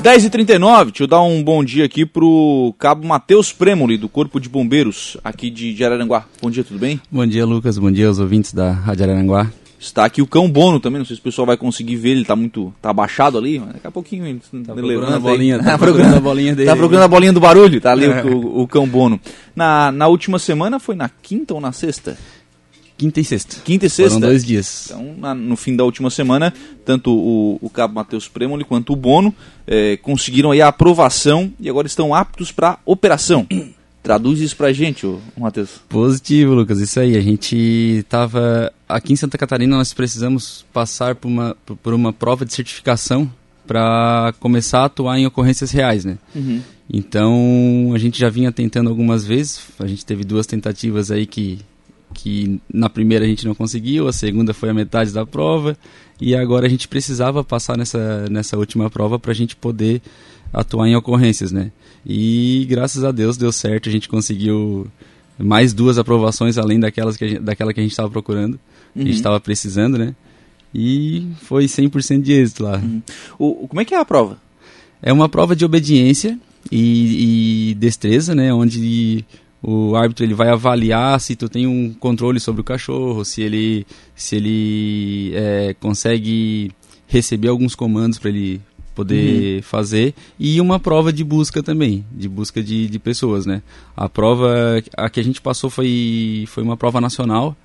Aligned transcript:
10h39, 0.00 0.84
deixa 0.86 1.02
eu 1.02 1.06
dar 1.06 1.20
um 1.20 1.42
bom 1.42 1.62
dia 1.62 1.84
aqui 1.84 2.06
pro 2.06 2.74
cabo 2.78 3.06
Matheus 3.06 3.52
Premoli, 3.52 3.98
do 3.98 4.08
Corpo 4.08 4.40
de 4.40 4.48
Bombeiros, 4.48 5.18
aqui 5.22 5.50
de 5.50 5.84
Araranguá. 5.84 6.24
Bom 6.40 6.50
dia, 6.50 6.64
tudo 6.64 6.80
bem? 6.80 6.98
Bom 7.10 7.26
dia, 7.26 7.44
Lucas. 7.44 7.76
Bom 7.76 7.92
dia 7.92 8.08
aos 8.08 8.18
ouvintes 8.18 8.54
da 8.54 8.72
Rádio 8.72 9.04
Araranguá. 9.04 9.52
Está 9.78 10.06
aqui 10.06 10.22
o 10.22 10.26
cão 10.26 10.50
Bono 10.50 10.80
também, 10.80 10.98
não 10.98 11.04
sei 11.04 11.16
se 11.16 11.20
o 11.20 11.22
pessoal 11.22 11.46
vai 11.46 11.56
conseguir 11.58 11.96
ver, 11.96 12.10
ele 12.10 12.22
está 12.22 12.34
muito. 12.34 12.72
tá 12.80 12.88
abaixado 12.88 13.36
ali, 13.36 13.58
mas 13.58 13.74
daqui 13.74 13.86
a 13.86 13.90
pouquinho 13.90 14.26
ele 14.26 14.40
tá 14.64 14.72
levanta 14.72 15.16
a 15.16 15.20
bolinha, 15.20 15.58
tá, 15.58 15.64
tá 15.72 15.78
procurando 15.78 16.16
a 16.16 16.20
bolinha 16.20 16.54
dele. 16.54 16.68
Tá 16.70 16.76
procurando 16.76 17.02
a 17.02 17.08
bolinha 17.08 17.32
do 17.32 17.40
barulho, 17.40 17.80
tá 17.80 17.92
ali 17.92 18.06
é. 18.06 18.24
o, 18.24 18.62
o, 18.62 18.68
cão 18.68 18.86
Bono. 18.88 19.20
Na, 19.54 19.92
na 19.92 20.08
última 20.08 20.38
semana 20.38 20.78
foi 20.78 20.94
na 20.94 21.10
quinta 21.10 21.52
ou 21.52 21.60
na 21.60 21.72
sexta? 21.72 22.16
Quinta 23.00 23.18
e 23.18 23.24
sexta. 23.24 23.56
Quinta 23.64 23.86
e 23.86 23.88
sexta. 23.88 24.10
Foram 24.10 24.28
dois 24.28 24.44
dias. 24.44 24.90
Então, 24.90 25.14
na, 25.16 25.34
no 25.34 25.56
fim 25.56 25.74
da 25.74 25.82
última 25.84 26.10
semana, 26.10 26.52
tanto 26.84 27.10
o, 27.10 27.58
o 27.62 27.70
cabo 27.70 27.94
Matheus 27.94 28.28
Premoli 28.28 28.62
quanto 28.62 28.92
o 28.92 28.96
Bono 28.96 29.34
é, 29.66 29.96
conseguiram 29.96 30.50
aí 30.50 30.60
a 30.60 30.68
aprovação 30.68 31.50
e 31.58 31.70
agora 31.70 31.86
estão 31.86 32.14
aptos 32.14 32.52
para 32.52 32.78
operação. 32.84 33.46
Traduz 34.02 34.40
isso 34.40 34.54
pra 34.54 34.70
gente, 34.70 35.06
ô, 35.06 35.18
Matheus. 35.34 35.80
Positivo, 35.88 36.52
Lucas. 36.52 36.78
Isso 36.78 37.00
aí. 37.00 37.16
A 37.16 37.22
gente 37.22 38.04
tava. 38.06 38.70
Aqui 38.86 39.14
em 39.14 39.16
Santa 39.16 39.38
Catarina 39.38 39.78
nós 39.78 39.94
precisamos 39.94 40.66
passar 40.70 41.14
por 41.14 41.28
uma, 41.28 41.56
por 41.82 41.94
uma 41.94 42.12
prova 42.12 42.44
de 42.44 42.52
certificação 42.52 43.32
para 43.66 44.34
começar 44.38 44.80
a 44.80 44.84
atuar 44.86 45.18
em 45.18 45.24
ocorrências 45.24 45.70
reais, 45.70 46.04
né? 46.04 46.18
Uhum. 46.34 46.60
Então 46.92 47.92
a 47.94 47.98
gente 47.98 48.20
já 48.20 48.28
vinha 48.28 48.52
tentando 48.52 48.90
algumas 48.90 49.24
vezes. 49.24 49.60
A 49.78 49.86
gente 49.86 50.04
teve 50.04 50.22
duas 50.22 50.46
tentativas 50.46 51.10
aí 51.10 51.24
que 51.24 51.60
que 52.12 52.60
na 52.72 52.88
primeira 52.88 53.24
a 53.24 53.28
gente 53.28 53.46
não 53.46 53.54
conseguiu, 53.54 54.08
a 54.08 54.12
segunda 54.12 54.52
foi 54.52 54.70
a 54.70 54.74
metade 54.74 55.12
da 55.12 55.24
prova 55.24 55.76
e 56.20 56.34
agora 56.34 56.66
a 56.66 56.68
gente 56.68 56.88
precisava 56.88 57.42
passar 57.42 57.76
nessa, 57.76 58.28
nessa 58.28 58.58
última 58.58 58.90
prova 58.90 59.18
para 59.18 59.32
a 59.32 59.34
gente 59.34 59.56
poder 59.56 60.02
atuar 60.52 60.88
em 60.88 60.96
ocorrências, 60.96 61.52
né? 61.52 61.70
E 62.04 62.66
graças 62.68 63.04
a 63.04 63.12
Deus 63.12 63.36
deu 63.36 63.52
certo, 63.52 63.88
a 63.88 63.92
gente 63.92 64.08
conseguiu 64.08 64.86
mais 65.38 65.72
duas 65.72 65.98
aprovações 65.98 66.58
além 66.58 66.78
daquelas 66.78 67.16
que 67.16 67.28
gente, 67.28 67.40
daquela 67.40 67.72
que 67.72 67.80
a 67.80 67.82
gente 67.82 67.92
estava 67.92 68.10
procurando, 68.10 68.54
uhum. 68.94 69.02
a 69.02 69.04
gente 69.04 69.14
estava 69.14 69.40
precisando, 69.40 69.96
né? 69.96 70.14
E 70.74 71.26
foi 71.42 71.64
100% 71.64 72.22
de 72.22 72.32
êxito 72.32 72.62
lá. 72.62 72.78
Uhum. 72.78 73.02
O, 73.38 73.68
como 73.68 73.80
é 73.80 73.84
que 73.84 73.94
é 73.94 73.98
a 73.98 74.04
prova? 74.04 74.38
É 75.02 75.12
uma 75.12 75.28
prova 75.28 75.56
de 75.56 75.64
obediência 75.64 76.38
e, 76.70 77.70
e 77.70 77.74
destreza, 77.74 78.34
né? 78.34 78.52
Onde 78.52 79.24
o 79.62 79.94
árbitro 79.94 80.24
ele 80.24 80.34
vai 80.34 80.48
avaliar 80.48 81.20
se 81.20 81.36
tu 81.36 81.48
tem 81.48 81.66
um 81.66 81.92
controle 81.92 82.40
sobre 82.40 82.60
o 82.60 82.64
cachorro, 82.64 83.24
se 83.24 83.42
ele, 83.42 83.86
se 84.14 84.36
ele 84.36 85.32
é, 85.34 85.74
consegue 85.78 86.70
receber 87.06 87.48
alguns 87.48 87.74
comandos 87.74 88.18
para 88.18 88.30
ele 88.30 88.60
poder 88.94 89.56
uhum. 89.56 89.62
fazer 89.62 90.14
e 90.38 90.60
uma 90.60 90.78
prova 90.78 91.12
de 91.12 91.24
busca 91.24 91.62
também, 91.62 92.04
de 92.12 92.28
busca 92.28 92.62
de, 92.62 92.88
de 92.88 92.98
pessoas, 92.98 93.46
né? 93.46 93.62
A 93.96 94.08
prova 94.08 94.82
a 94.96 95.08
que 95.08 95.20
a 95.20 95.24
gente 95.24 95.40
passou 95.40 95.70
foi, 95.70 96.44
foi 96.48 96.62
uma 96.62 96.76
prova 96.76 97.00
nacional 97.00 97.56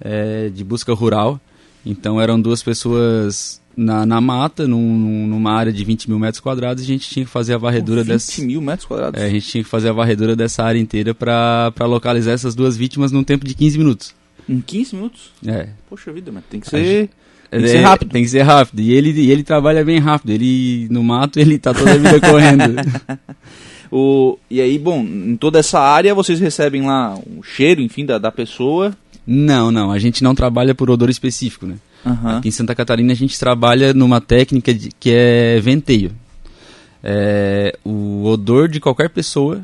é, 0.00 0.48
de 0.48 0.64
busca 0.64 0.92
rural, 0.92 1.40
então 1.84 2.20
eram 2.20 2.40
duas 2.40 2.62
pessoas 2.62 3.60
na, 3.76 4.06
na 4.06 4.20
mata, 4.20 4.66
num, 4.66 5.26
numa 5.26 5.52
área 5.52 5.72
de 5.72 5.84
20 5.84 6.08
mil 6.08 6.18
metros 6.18 6.40
quadrados, 6.40 6.82
a 6.82 6.86
gente 6.86 7.08
tinha 7.08 7.24
que 7.24 7.30
fazer 7.30 7.54
a 7.54 7.58
varredura 7.58 8.02
20 8.02 8.12
dessa. 8.12 8.32
20 8.32 8.46
mil 8.46 8.60
metros 8.60 8.86
quadrados? 8.86 9.20
É, 9.20 9.26
a 9.26 9.30
gente 9.30 9.48
tinha 9.48 9.64
que 9.64 9.70
fazer 9.70 9.88
a 9.88 9.92
varredura 9.92 10.36
dessa 10.36 10.62
área 10.62 10.78
inteira 10.78 11.14
para 11.14 11.72
localizar 11.80 12.32
essas 12.32 12.54
duas 12.54 12.76
vítimas 12.76 13.12
num 13.12 13.24
tempo 13.24 13.46
de 13.46 13.54
15 13.54 13.78
minutos. 13.78 14.14
Em 14.48 14.60
15 14.60 14.96
minutos? 14.96 15.30
É. 15.46 15.68
Poxa 15.88 16.12
vida, 16.12 16.30
mas 16.30 16.44
tem 16.44 16.60
que 16.60 16.68
ser. 16.68 17.10
Tem 17.50 17.62
que 17.62 17.68
ser 17.68 17.78
é, 17.78 17.82
rápido. 17.82 18.10
Tem 18.10 18.22
que 18.22 18.28
ser 18.28 18.42
rápido. 18.42 18.80
E 18.80 18.92
ele, 18.92 19.10
e 19.10 19.30
ele 19.30 19.42
trabalha 19.42 19.84
bem 19.84 19.98
rápido. 19.98 20.30
Ele, 20.30 20.88
no 20.90 21.02
mato, 21.02 21.38
ele 21.38 21.58
tá 21.58 21.72
toda 21.72 21.92
a 21.92 21.96
vida 21.96 22.20
correndo. 22.20 22.74
o, 23.90 24.38
e 24.50 24.60
aí, 24.60 24.78
bom, 24.78 25.00
em 25.00 25.36
toda 25.36 25.60
essa 25.60 25.80
área 25.80 26.14
vocês 26.14 26.40
recebem 26.40 26.82
lá 26.82 27.14
o 27.14 27.42
cheiro, 27.42 27.80
enfim, 27.80 28.04
da, 28.04 28.18
da 28.18 28.32
pessoa? 28.32 28.94
Não, 29.26 29.70
não. 29.70 29.90
A 29.90 29.98
gente 29.98 30.22
não 30.22 30.34
trabalha 30.34 30.74
por 30.74 30.90
odor 30.90 31.08
específico, 31.08 31.66
né? 31.66 31.76
Uhum. 32.04 32.36
Aqui 32.36 32.48
em 32.48 32.50
Santa 32.50 32.74
Catarina 32.74 33.12
a 33.12 33.16
gente 33.16 33.38
trabalha 33.38 33.94
numa 33.94 34.20
técnica 34.20 34.74
de, 34.74 34.90
que 35.00 35.10
é 35.10 35.58
venteio. 35.60 36.12
É, 37.02 37.76
o 37.84 38.24
odor 38.24 38.68
de 38.68 38.80
qualquer 38.80 39.10
pessoa 39.10 39.62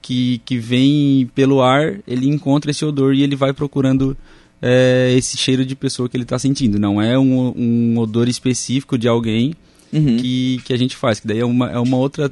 que, 0.00 0.40
que 0.44 0.58
vem 0.58 1.30
pelo 1.34 1.62
ar, 1.62 1.98
ele 2.06 2.28
encontra 2.28 2.70
esse 2.70 2.84
odor 2.84 3.14
e 3.14 3.22
ele 3.22 3.36
vai 3.36 3.52
procurando 3.52 4.16
é, 4.60 5.14
esse 5.16 5.36
cheiro 5.36 5.64
de 5.64 5.74
pessoa 5.74 6.08
que 6.08 6.16
ele 6.16 6.24
está 6.24 6.38
sentindo. 6.38 6.78
Não 6.78 7.00
é 7.00 7.18
um, 7.18 7.54
um 7.56 7.98
odor 7.98 8.28
específico 8.28 8.98
de 8.98 9.08
alguém 9.08 9.54
uhum. 9.92 10.16
que, 10.16 10.60
que 10.64 10.72
a 10.72 10.76
gente 10.76 10.96
faz, 10.96 11.20
que 11.20 11.26
daí 11.26 11.40
é 11.40 11.44
uma, 11.44 11.70
é 11.70 11.78
uma 11.78 11.96
outra 11.96 12.28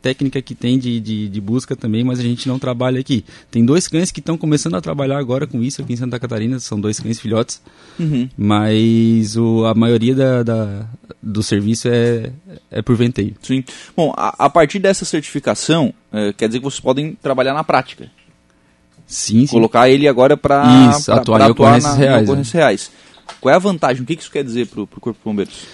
técnica 0.00 0.40
que 0.40 0.54
tem 0.54 0.78
de, 0.78 1.00
de, 1.00 1.28
de, 1.28 1.40
busca 1.40 1.76
também, 1.76 2.04
mas 2.04 2.18
a 2.18 2.22
gente 2.22 2.48
não 2.48 2.58
trabalha 2.58 3.00
aqui. 3.00 3.24
Tem 3.50 3.64
dois 3.64 3.88
cães 3.88 4.10
que 4.10 4.20
estão 4.20 4.36
começando 4.36 4.74
a 4.76 4.80
trabalhar 4.80 5.18
agora 5.18 5.46
com 5.46 5.62
isso 5.62 5.82
aqui 5.82 5.92
em 5.92 5.96
Santa 5.96 6.18
Catarina, 6.18 6.58
são 6.60 6.80
dois 6.80 7.00
cães 7.00 7.20
filhotes, 7.20 7.60
uhum. 7.98 8.28
mas 8.36 9.36
o, 9.36 9.64
a 9.66 9.74
maioria 9.74 10.14
da, 10.14 10.42
da, 10.42 10.86
do 11.22 11.42
serviço 11.42 11.88
é, 11.88 12.30
é 12.70 12.82
por 12.82 12.96
venteio. 12.96 13.34
Sim. 13.42 13.64
Bom, 13.96 14.12
a, 14.16 14.46
a 14.46 14.50
partir 14.50 14.78
dessa 14.78 15.04
certificação, 15.04 15.92
é, 16.12 16.32
quer 16.32 16.48
dizer 16.48 16.58
que 16.58 16.64
vocês 16.64 16.80
podem 16.80 17.14
trabalhar 17.20 17.54
na 17.54 17.64
prática. 17.64 18.10
Sim, 19.06 19.46
sim. 19.46 19.52
Colocar 19.52 19.88
ele 19.88 20.06
agora 20.06 20.36
para 20.36 20.90
atuar, 21.08 21.38
pra 21.38 21.50
ocorrências, 21.50 21.94
na, 21.94 21.98
reais, 21.98 22.20
em 22.20 22.24
ocorrências 22.24 22.54
é. 22.54 22.58
reais. 22.58 22.90
Qual 23.40 23.52
é 23.52 23.56
a 23.56 23.58
vantagem? 23.58 24.02
O 24.02 24.06
que 24.06 24.14
isso 24.14 24.30
quer 24.30 24.44
dizer 24.44 24.66
para 24.66 24.82
o 24.82 24.86
Corpo 24.86 25.18
de 25.18 25.24
Bombeiros? 25.24 25.66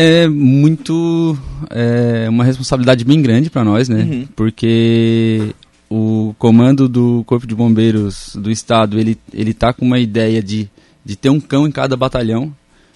É 0.00 0.26
muito. 0.26 1.36
É 1.68 2.26
uma 2.30 2.42
responsabilidade 2.42 3.04
bem 3.04 3.20
grande 3.20 3.50
para 3.50 3.62
nós, 3.62 3.86
né? 3.86 4.02
Uhum. 4.02 4.28
Porque 4.34 5.54
o 5.90 6.34
comando 6.38 6.88
do 6.88 7.22
Corpo 7.26 7.46
de 7.46 7.54
Bombeiros 7.54 8.34
do 8.34 8.50
Estado, 8.50 8.98
ele, 8.98 9.18
ele 9.30 9.52
tá 9.52 9.74
com 9.74 9.84
uma 9.84 9.98
ideia 9.98 10.42
de, 10.42 10.70
de 11.04 11.16
ter 11.16 11.28
um 11.28 11.38
cão 11.38 11.66
em 11.66 11.70
cada 11.70 11.98
batalhão, 11.98 12.50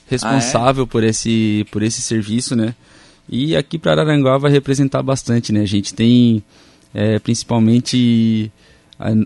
responsável 0.09 0.85
ah, 0.85 0.87
é? 0.87 0.91
por, 0.91 1.05
esse, 1.05 1.67
por 1.71 1.83
esse 1.83 2.01
serviço, 2.01 2.57
né? 2.57 2.75
E 3.29 3.55
aqui 3.55 3.79
para 3.79 3.93
Araranguá 3.93 4.39
vai 4.39 4.51
representar 4.51 5.03
bastante, 5.03 5.53
né? 5.53 5.61
A 5.61 5.67
gente 5.67 5.93
tem 5.93 6.43
é, 6.95 7.19
principalmente 7.19 8.51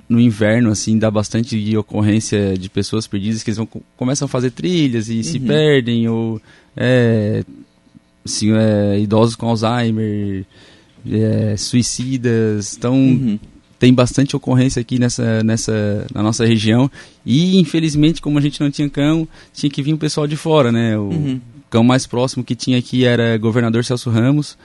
no 0.09 0.19
inverno 0.19 0.71
assim 0.71 0.99
dá 0.99 1.11
bastante 1.11 1.77
ocorrência 1.77 2.57
de 2.57 2.71
pessoas 2.71 3.07
perdidas 3.07 3.43
que 3.43 3.51
eles 3.51 3.59
vão, 3.59 3.69
começam 3.97 4.27
a 4.27 4.29
fazer 4.29 4.51
trilhas 4.51 5.09
e 5.11 5.19
uhum. 5.19 5.23
se 5.23 5.39
perdem 5.39 6.09
ou 6.09 6.41
é, 6.75 7.45
assim, 8.33 8.53
é, 8.53 8.99
idosos 8.99 9.37
com 9.37 9.49
Alzheimer, 9.49 10.45
é, 11.11 11.57
suicidas, 11.57 12.77
então 12.77 12.95
uhum. 12.95 13.39
tem 13.79 13.93
bastante 13.93 14.37
ocorrência 14.37 14.81
aqui 14.81 14.99
nessa, 14.99 15.43
nessa, 15.43 16.07
na 16.15 16.23
nossa 16.23 16.45
região 16.45 16.91
e 17.25 17.59
infelizmente 17.59 18.21
como 18.21 18.39
a 18.39 18.43
gente 18.43 18.61
não 18.61 18.71
tinha 18.71 18.89
cão, 18.89 19.27
tinha 19.53 19.71
que 19.71 19.83
vir 19.83 19.95
o 19.95 19.99
pessoal 19.99 20.27
de 20.27 20.37
fora, 20.37 20.73
né? 20.73 20.99
O 20.99 21.05
uhum. 21.05 21.41
cão 21.71 21.85
mais 21.85 22.07
próximo 22.07 22.45
que 22.45 22.55
tinha 22.55 22.79
aqui 22.79 23.05
era 23.05 23.37
governador 23.39 23.85
Celso 23.85 24.11
Ramos, 24.11 24.57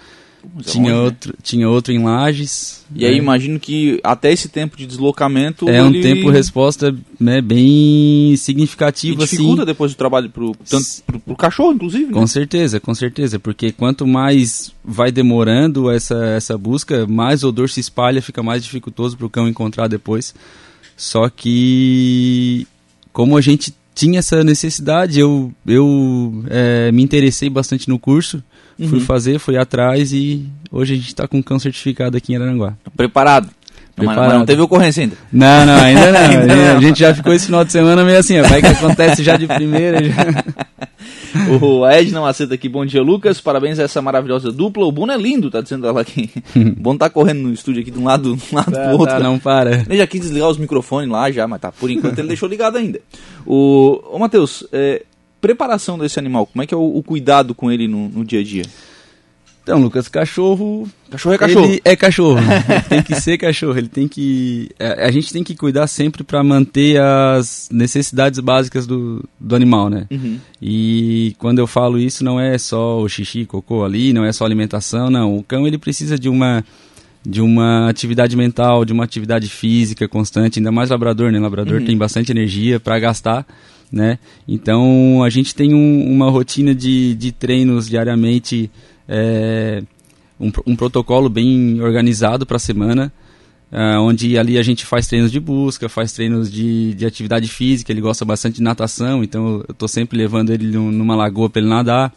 tinha, 0.61 0.83
longe, 0.83 0.95
né? 0.95 0.99
outro, 0.99 1.31
né? 1.31 1.39
tinha 1.41 1.69
outro 1.69 1.93
em 1.93 2.03
Lages. 2.03 2.83
E 2.95 3.01
né? 3.01 3.07
aí 3.09 3.17
imagino 3.17 3.59
que 3.59 3.99
até 4.03 4.31
esse 4.31 4.49
tempo 4.49 4.77
de 4.77 4.85
deslocamento. 4.85 5.67
É 5.69 5.79
ele... 5.79 5.99
um 5.99 6.01
tempo 6.01 6.29
resposta 6.29 6.95
né, 7.19 7.41
bem 7.41 8.35
significativo. 8.37 9.21
E 9.21 9.25
dificulta 9.25 9.61
assim. 9.61 9.65
depois 9.65 9.91
do 9.91 9.97
trabalho 9.97 10.29
pro, 10.29 10.55
tanto 10.69 10.85
pro, 11.05 11.19
pro 11.19 11.35
cachorro, 11.35 11.73
inclusive. 11.73 12.05
Né? 12.05 12.13
Com 12.13 12.27
certeza, 12.27 12.79
com 12.79 12.93
certeza. 12.93 13.39
Porque 13.39 13.71
quanto 13.71 14.05
mais 14.05 14.71
vai 14.83 15.11
demorando 15.11 15.89
essa, 15.89 16.25
essa 16.27 16.57
busca, 16.57 17.07
mais 17.07 17.43
o 17.43 17.49
odor 17.49 17.69
se 17.69 17.79
espalha, 17.79 18.21
fica 18.21 18.43
mais 18.43 18.63
dificultoso 18.63 19.17
para 19.17 19.25
o 19.25 19.29
cão 19.29 19.47
encontrar 19.47 19.87
depois. 19.87 20.33
Só 20.95 21.29
que 21.29 22.67
como 23.11 23.37
a 23.37 23.41
gente 23.41 23.73
tinha 23.93 24.19
essa 24.19 24.43
necessidade, 24.43 25.19
eu, 25.19 25.51
eu 25.65 26.43
é, 26.49 26.91
me 26.91 27.03
interessei 27.03 27.49
bastante 27.49 27.87
no 27.89 27.99
curso 27.99 28.43
Uhum. 28.77 28.87
Fui 28.87 28.99
fazer, 28.99 29.39
fui 29.39 29.57
atrás 29.57 30.11
e 30.13 30.45
hoje 30.71 30.93
a 30.93 30.97
gente 30.97 31.07
está 31.07 31.27
com 31.27 31.37
um 31.37 31.41
cão 31.41 31.59
certificado 31.59 32.17
aqui 32.17 32.33
em 32.33 32.37
Aranguá. 32.37 32.73
Preparado? 32.95 33.49
Preparado. 33.95 34.29
Mas 34.29 34.33
não 34.39 34.45
teve 34.45 34.61
ocorrência 34.61 35.03
ainda? 35.03 35.15
Não, 35.31 35.65
não, 35.65 35.75
ainda 35.75 36.09
não. 36.11 36.19
ainda. 36.19 36.77
A 36.77 36.81
gente 36.81 36.99
já 36.99 37.13
ficou 37.13 37.33
esse 37.33 37.45
final 37.45 37.63
de 37.63 37.71
semana 37.71 38.03
meio 38.03 38.17
assim, 38.17 38.39
ó, 38.39 38.43
vai 38.43 38.61
que 38.61 38.67
acontece 38.67 39.23
já 39.23 39.37
de 39.37 39.45
primeira. 39.47 40.03
Já. 40.03 40.13
o 41.61 41.85
Edna 41.87 42.21
Macedo 42.21 42.53
aqui, 42.53 42.69
bom 42.69 42.85
dia 42.85 43.01
Lucas, 43.01 43.41
parabéns 43.41 43.79
a 43.79 43.83
essa 43.83 44.01
maravilhosa 44.01 44.51
dupla, 44.51 44.85
o 44.85 44.91
Bono 44.91 45.11
é 45.11 45.17
lindo, 45.17 45.49
tá 45.49 45.61
dizendo 45.61 45.87
ela 45.87 46.01
aqui. 46.01 46.29
Bom 46.77 46.95
tá 46.95 47.09
correndo 47.09 47.41
no 47.41 47.53
estúdio 47.53 47.81
aqui 47.81 47.91
de 47.91 47.99
um 47.99 48.05
lado, 48.05 48.35
de 48.35 48.43
um 48.51 48.55
lado 48.55 48.71
tá, 48.71 48.87
pro 48.87 48.91
outro. 48.99 49.15
Tá, 49.15 49.19
não 49.19 49.39
para. 49.39 49.81
Ele 49.81 49.97
já 49.97 50.07
quis 50.07 50.21
desligar 50.21 50.49
os 50.49 50.57
microfones 50.57 51.09
lá 51.09 51.31
já, 51.31 51.47
mas 51.47 51.61
tá, 51.61 51.71
por 51.71 51.89
enquanto 51.89 52.19
ele 52.19 52.27
deixou 52.27 52.47
ligado 52.47 52.77
ainda. 52.77 52.99
O, 53.45 54.01
ô 54.11 54.19
Matheus, 54.19 54.65
é, 54.71 55.03
preparação 55.41 55.97
desse 55.97 56.19
animal, 56.19 56.45
como 56.45 56.61
é 56.63 56.67
que 56.67 56.73
é 56.73 56.77
o, 56.77 56.97
o 56.97 57.03
cuidado 57.03 57.53
com 57.55 57.71
ele 57.71 57.87
no, 57.87 58.09
no, 58.09 58.23
dia 58.23 58.39
a 58.39 58.43
dia? 58.43 58.65
Então, 59.63 59.79
Lucas, 59.79 60.09
cachorro. 60.09 60.85
Cachorro 61.09 61.35
é 61.35 61.37
cachorro. 61.37 61.65
Ele 61.65 61.81
é 61.85 61.95
cachorro. 61.95 62.39
ele 62.39 62.81
tem 62.81 63.01
que 63.01 63.15
ser 63.15 63.37
cachorro. 63.37 63.77
Ele 63.77 63.87
tem 63.87 64.09
que. 64.09 64.69
A, 64.77 65.05
a 65.07 65.11
gente 65.11 65.31
tem 65.31 65.41
que 65.41 65.55
cuidar 65.55 65.87
sempre 65.87 66.21
para 66.21 66.43
manter 66.43 66.99
as 66.99 67.69
necessidades 67.71 68.41
básicas 68.41 68.85
do, 68.85 69.23
do 69.39 69.55
animal, 69.55 69.89
né? 69.89 70.05
Uhum. 70.11 70.37
E 70.61 71.33
quando 71.39 71.59
eu 71.59 71.67
falo 71.67 71.97
isso, 71.97 72.25
não 72.25 72.37
é 72.37 72.57
só 72.57 72.99
o 72.99 73.07
xixi, 73.07 73.45
cocô 73.45 73.85
ali, 73.85 74.11
não 74.11 74.25
é 74.25 74.33
só 74.33 74.43
alimentação, 74.43 75.09
não. 75.09 75.37
O 75.37 75.43
cão 75.43 75.65
ele 75.65 75.77
precisa 75.77 76.19
de 76.19 76.27
uma 76.27 76.63
de 77.25 77.41
uma 77.41 77.89
atividade 77.89 78.35
mental, 78.35 78.83
de 78.83 78.91
uma 78.91 79.05
atividade 79.05 79.47
física 79.47 80.09
constante, 80.09 80.59
ainda 80.59 80.73
mais 80.73 80.89
labrador, 80.89 81.31
né? 81.31 81.39
Labrador 81.39 81.79
uhum. 81.79 81.85
tem 81.85 81.97
bastante 81.97 82.33
energia 82.33 82.81
para 82.81 82.99
gastar, 82.99 83.47
né? 83.89 84.19
Então 84.45 85.23
a 85.23 85.29
gente 85.29 85.55
tem 85.55 85.73
um, 85.73 86.11
uma 86.11 86.29
rotina 86.29 86.75
de, 86.75 87.15
de 87.15 87.31
treinos 87.31 87.87
diariamente 87.87 88.69
é, 89.07 89.83
um, 90.39 90.51
um, 90.67 90.75
protocolo 90.75 91.29
bem 91.29 91.81
organizado 91.81 92.45
para 92.45 92.57
a 92.57 92.59
semana, 92.59 93.11
é, 93.71 93.97
onde 93.97 94.37
ali 94.37 94.57
a 94.57 94.63
gente 94.63 94.85
faz 94.85 95.07
treinos 95.07 95.31
de 95.31 95.39
busca, 95.39 95.89
faz 95.89 96.11
treinos 96.11 96.51
de, 96.51 96.93
de 96.93 97.05
atividade 97.05 97.47
física, 97.47 97.91
ele 97.91 98.01
gosta 98.01 98.23
bastante 98.23 98.55
de 98.55 98.61
natação, 98.61 99.23
então 99.23 99.63
eu 99.67 99.71
estou 99.71 99.87
sempre 99.87 100.17
levando 100.17 100.51
ele 100.51 100.65
numa 100.77 101.15
lagoa 101.15 101.49
para 101.49 101.61
ele 101.61 101.69
nadar 101.69 102.13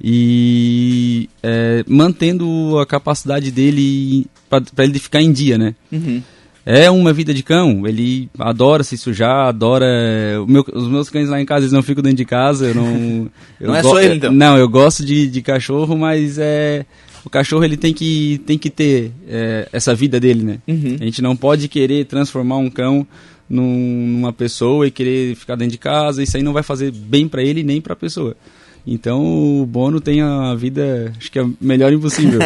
e 0.00 1.28
é, 1.42 1.84
mantendo 1.88 2.78
a 2.78 2.86
capacidade 2.86 3.50
dele 3.50 4.26
para 4.48 4.84
ele 4.84 4.98
ficar 4.98 5.20
em 5.20 5.32
dia, 5.32 5.58
né? 5.58 5.74
Uhum. 5.90 6.22
É 6.70 6.90
uma 6.90 7.14
vida 7.14 7.32
de 7.32 7.42
cão, 7.42 7.86
ele 7.86 8.28
adora 8.38 8.84
se 8.84 8.98
sujar, 8.98 9.48
adora. 9.48 9.86
Meu, 10.46 10.62
os 10.74 10.86
meus 10.86 11.08
cães 11.08 11.30
lá 11.30 11.40
em 11.40 11.46
casa 11.46 11.62
eles 11.62 11.72
não 11.72 11.82
ficam 11.82 12.02
dentro 12.02 12.18
de 12.18 12.26
casa, 12.26 12.66
eu 12.66 12.74
não. 12.74 13.30
Eu 13.58 13.68
não 13.68 13.74
é 13.74 13.82
só 13.82 13.98
ele 13.98 14.16
então? 14.16 14.30
Não, 14.30 14.58
eu 14.58 14.68
gosto 14.68 15.02
de, 15.02 15.26
de 15.26 15.40
cachorro, 15.40 15.96
mas 15.96 16.36
é. 16.38 16.84
O 17.24 17.30
cachorro 17.30 17.64
ele 17.64 17.78
tem 17.78 17.94
que, 17.94 18.42
tem 18.44 18.58
que 18.58 18.68
ter 18.68 19.12
é, 19.26 19.66
essa 19.72 19.94
vida 19.94 20.20
dele, 20.20 20.44
né? 20.44 20.58
Uhum. 20.68 20.98
A 21.00 21.04
gente 21.04 21.22
não 21.22 21.34
pode 21.34 21.68
querer 21.68 22.04
transformar 22.04 22.58
um 22.58 22.68
cão 22.68 23.06
num, 23.48 24.18
numa 24.18 24.32
pessoa 24.32 24.86
e 24.86 24.90
querer 24.90 25.34
ficar 25.36 25.56
dentro 25.56 25.72
de 25.72 25.78
casa, 25.78 26.22
isso 26.22 26.36
aí 26.36 26.42
não 26.42 26.52
vai 26.52 26.62
fazer 26.62 26.92
bem 26.92 27.26
para 27.26 27.42
ele 27.42 27.62
nem 27.62 27.80
para 27.80 27.94
a 27.94 27.96
pessoa. 27.96 28.36
Então 28.86 29.60
o 29.60 29.66
Bono 29.66 30.00
tem 30.00 30.20
a 30.20 30.54
vida, 30.54 31.12
acho 31.16 31.30
que 31.30 31.38
é 31.38 31.42
a 31.42 31.48
melhor 31.60 31.92
impossível. 31.92 32.40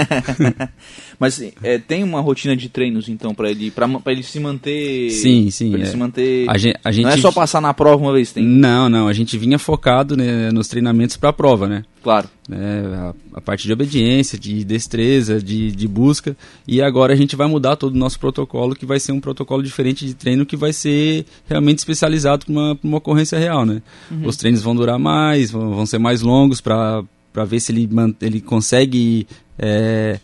Mas 1.18 1.40
é, 1.62 1.78
tem 1.78 2.02
uma 2.02 2.20
rotina 2.20 2.56
de 2.56 2.68
treinos 2.68 3.08
então 3.08 3.34
para 3.34 3.50
ele, 3.50 3.70
para 3.70 3.88
ele 4.08 4.22
se 4.22 4.40
manter. 4.40 5.10
Sim, 5.10 5.50
sim. 5.50 5.72
Ele 5.72 5.84
é. 5.84 5.86
se 5.86 5.96
manter. 5.96 6.50
A 6.50 6.58
gente, 6.58 6.78
a 6.82 6.90
gente... 6.90 7.04
Não 7.04 7.12
é 7.12 7.16
só 7.18 7.30
passar 7.30 7.60
na 7.60 7.72
prova 7.72 8.02
uma 8.02 8.12
vez, 8.12 8.32
tem. 8.32 8.44
Não, 8.44 8.88
não. 8.88 9.06
A 9.06 9.12
gente 9.12 9.38
vinha 9.38 9.58
focado 9.58 10.16
né, 10.16 10.50
nos 10.50 10.66
treinamentos 10.68 11.16
para 11.16 11.30
a 11.30 11.32
prova, 11.32 11.68
né? 11.68 11.84
Claro. 12.02 12.28
É, 12.50 12.94
a, 12.96 13.14
a, 13.34 13.40
parte 13.40 13.66
de 13.66 13.72
obediência, 13.72 14.38
de 14.38 14.64
destreza, 14.64 15.40
de, 15.40 15.70
de 15.70 15.86
busca. 15.88 16.36
E 16.66 16.82
agora 16.82 17.12
a 17.12 17.16
gente 17.16 17.36
vai 17.36 17.46
mudar 17.46 17.76
todo 17.76 17.94
o 17.94 17.98
nosso 17.98 18.18
protocolo, 18.18 18.74
que 18.74 18.84
vai 18.84 18.98
ser 18.98 19.12
um 19.12 19.20
protocolo 19.20 19.62
diferente 19.62 20.04
de 20.04 20.14
treino, 20.14 20.44
que 20.44 20.56
vai 20.56 20.72
ser 20.72 21.24
realmente 21.46 21.78
especializado 21.78 22.44
para 22.44 22.52
uma, 22.52 22.78
uma 22.82 22.98
ocorrência 22.98 23.38
real, 23.38 23.64
né? 23.64 23.80
Uhum. 24.10 24.26
Os 24.26 24.36
treinos 24.36 24.62
vão 24.62 24.74
durar 24.74 24.98
mais, 24.98 25.50
vão, 25.52 25.74
vão 25.74 25.86
ser 25.86 25.98
mais 25.98 26.22
longos 26.22 26.60
para 26.60 27.04
ver 27.46 27.60
se 27.60 27.70
ele, 27.70 27.88
ele 28.20 28.40
consegue 28.40 29.26
é, 29.56 30.18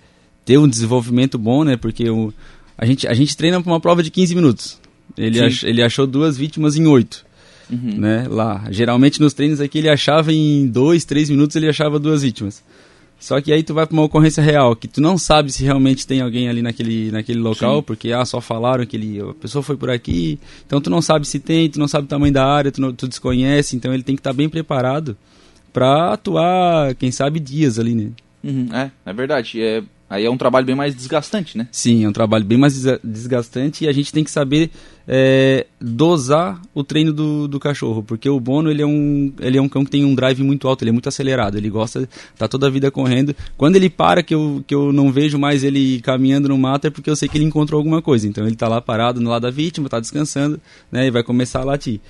ter 0.45 0.59
um 0.59 0.69
desenvolvimento 0.69 1.39
bom, 1.39 1.63
né? 1.63 1.77
Porque 1.77 2.11
o, 2.11 2.35
a, 2.77 2.85
gente, 2.85 3.07
a 3.07 3.15
gente 3.15 3.37
treina 3.37 3.63
para 3.63 3.73
uma 3.73 3.81
prova 3.81 4.03
de 4.03 4.11
15 4.11 4.35
minutos. 4.35 4.81
Ele, 5.17 5.41
ach, 5.41 5.63
ele 5.63 5.83
achou 5.83 6.07
duas 6.07 6.37
vítimas 6.37 6.77
em 6.77 6.87
oito 6.87 7.28
uhum. 7.71 7.99
né, 7.99 8.27
lá. 8.29 8.67
Geralmente 8.71 9.21
nos 9.21 9.33
treinos 9.33 9.61
aqui 9.61 9.79
ele 9.79 9.89
achava 9.89 10.33
em 10.33 10.67
dois, 10.67 11.05
três 11.05 11.31
minutos 11.31 11.57
ele 11.57 11.69
achava 11.69 11.99
duas 11.99 12.23
vítimas. 12.23 12.63
Só 13.19 13.41
que 13.41 13.53
aí 13.53 13.65
tu 13.65 13.75
vai 13.75 13.85
para 13.85 13.95
uma 13.95 14.05
ocorrência 14.05 14.41
real, 14.43 14.77
que 14.77 14.87
tu 14.87 15.01
não 15.01 15.19
sabe 15.19 15.51
se 15.51 15.65
realmente 15.65 16.07
tem 16.07 16.21
alguém 16.21 16.49
ali 16.49 16.63
naquele, 16.63 17.11
naquele 17.11 17.41
local, 17.41 17.79
Sim. 17.79 17.83
porque 17.83 18.13
ah, 18.13 18.25
só 18.25 18.41
falaram 18.41 18.87
que 18.87 18.97
ele, 18.97 19.21
a 19.21 19.35
pessoa 19.35 19.61
foi 19.61 19.77
por 19.77 19.91
aqui, 19.91 20.39
então 20.65 20.81
tu 20.81 20.89
não 20.89 21.03
sabe 21.03 21.27
se 21.27 21.41
tem, 21.41 21.69
tu 21.69 21.81
não 21.81 21.89
sabe 21.89 22.05
o 22.05 22.09
tamanho 22.09 22.33
da 22.33 22.47
área, 22.47 22.71
tu, 22.71 22.81
não, 22.81 22.93
tu 22.93 23.09
desconhece, 23.09 23.75
então 23.75 23.93
ele 23.93 24.05
tem 24.05 24.15
que 24.15 24.21
estar 24.21 24.31
tá 24.31 24.37
bem 24.37 24.49
preparado 24.49 25.17
para 25.73 26.13
atuar, 26.13 26.95
quem 26.95 27.11
sabe, 27.11 27.41
dias 27.41 27.79
ali, 27.79 27.95
né? 27.95 28.11
Uhum, 28.43 28.69
é, 28.73 28.91
é 29.05 29.13
verdade. 29.13 29.61
É, 29.61 29.83
Aí 30.11 30.25
é 30.25 30.31
um 30.31 30.39
trabalho 30.39 30.65
bem 30.65 30.75
mais 30.75 30.95
desgastante, 30.95 31.59
né? 31.59 31.69
Sim, 31.71 32.05
é 32.05 32.09
um 32.09 32.13
trabalho 32.13 32.45
bem 32.45 32.57
mais 32.57 32.83
desgastante 33.05 33.85
e 33.85 33.89
a 33.89 33.93
gente 33.93 34.13
tem 34.13 34.25
que 34.25 34.31
saber 34.31 34.71
é, 35.07 35.67
dosar 35.81 36.61
o 36.75 36.83
treino 36.83 37.13
do, 37.13 37.47
do 37.47 37.61
cachorro, 37.61 38.03
porque 38.03 38.29
o 38.29 38.41
Bono 38.41 38.71
ele 38.71 38.81
é, 38.81 38.87
um, 38.87 39.33
ele 39.39 39.59
é 39.59 39.63
um 39.63 39.69
cão 39.69 39.85
que 39.85 39.91
tem 39.91 40.05
um 40.05 40.15
drive 40.15 40.43
muito 40.43 40.67
alto, 40.67 40.83
ele 40.83 40.91
é 40.91 40.93
muito 40.93 41.09
acelerado, 41.09 41.59
ele 41.59 41.69
gosta, 41.69 42.09
tá 42.39 42.49
toda 42.49 42.67
a 42.67 42.71
vida 42.71 42.91
correndo. 42.91 43.37
Quando 43.57 43.77
ele 43.77 43.91
para, 43.91 44.23
que 44.23 44.35
eu, 44.35 44.65
que 44.67 44.75
eu 44.75 44.93
não 44.93 45.13
vejo 45.13 45.39
mais 45.39 45.63
ele 45.63 46.01
caminhando 46.01 46.49
no 46.49 46.57
mato, 46.57 46.87
é 46.87 46.91
porque 46.91 47.11
eu 47.11 47.17
sei 47.17 47.29
que 47.29 47.37
ele 47.37 47.45
encontrou 47.45 47.79
alguma 47.79 48.01
coisa. 48.01 48.27
Então 48.27 48.47
ele 48.47 48.57
tá 48.57 48.67
lá 48.67 48.81
parado 48.81 49.21
no 49.21 49.29
lado 49.29 49.43
da 49.43 49.51
vítima, 49.51 49.89
tá 49.89 50.01
descansando, 50.01 50.59
né? 50.91 51.07
E 51.07 51.11
vai 51.11 51.23
começar 51.23 51.61
a 51.61 51.65
latir. 51.65 52.01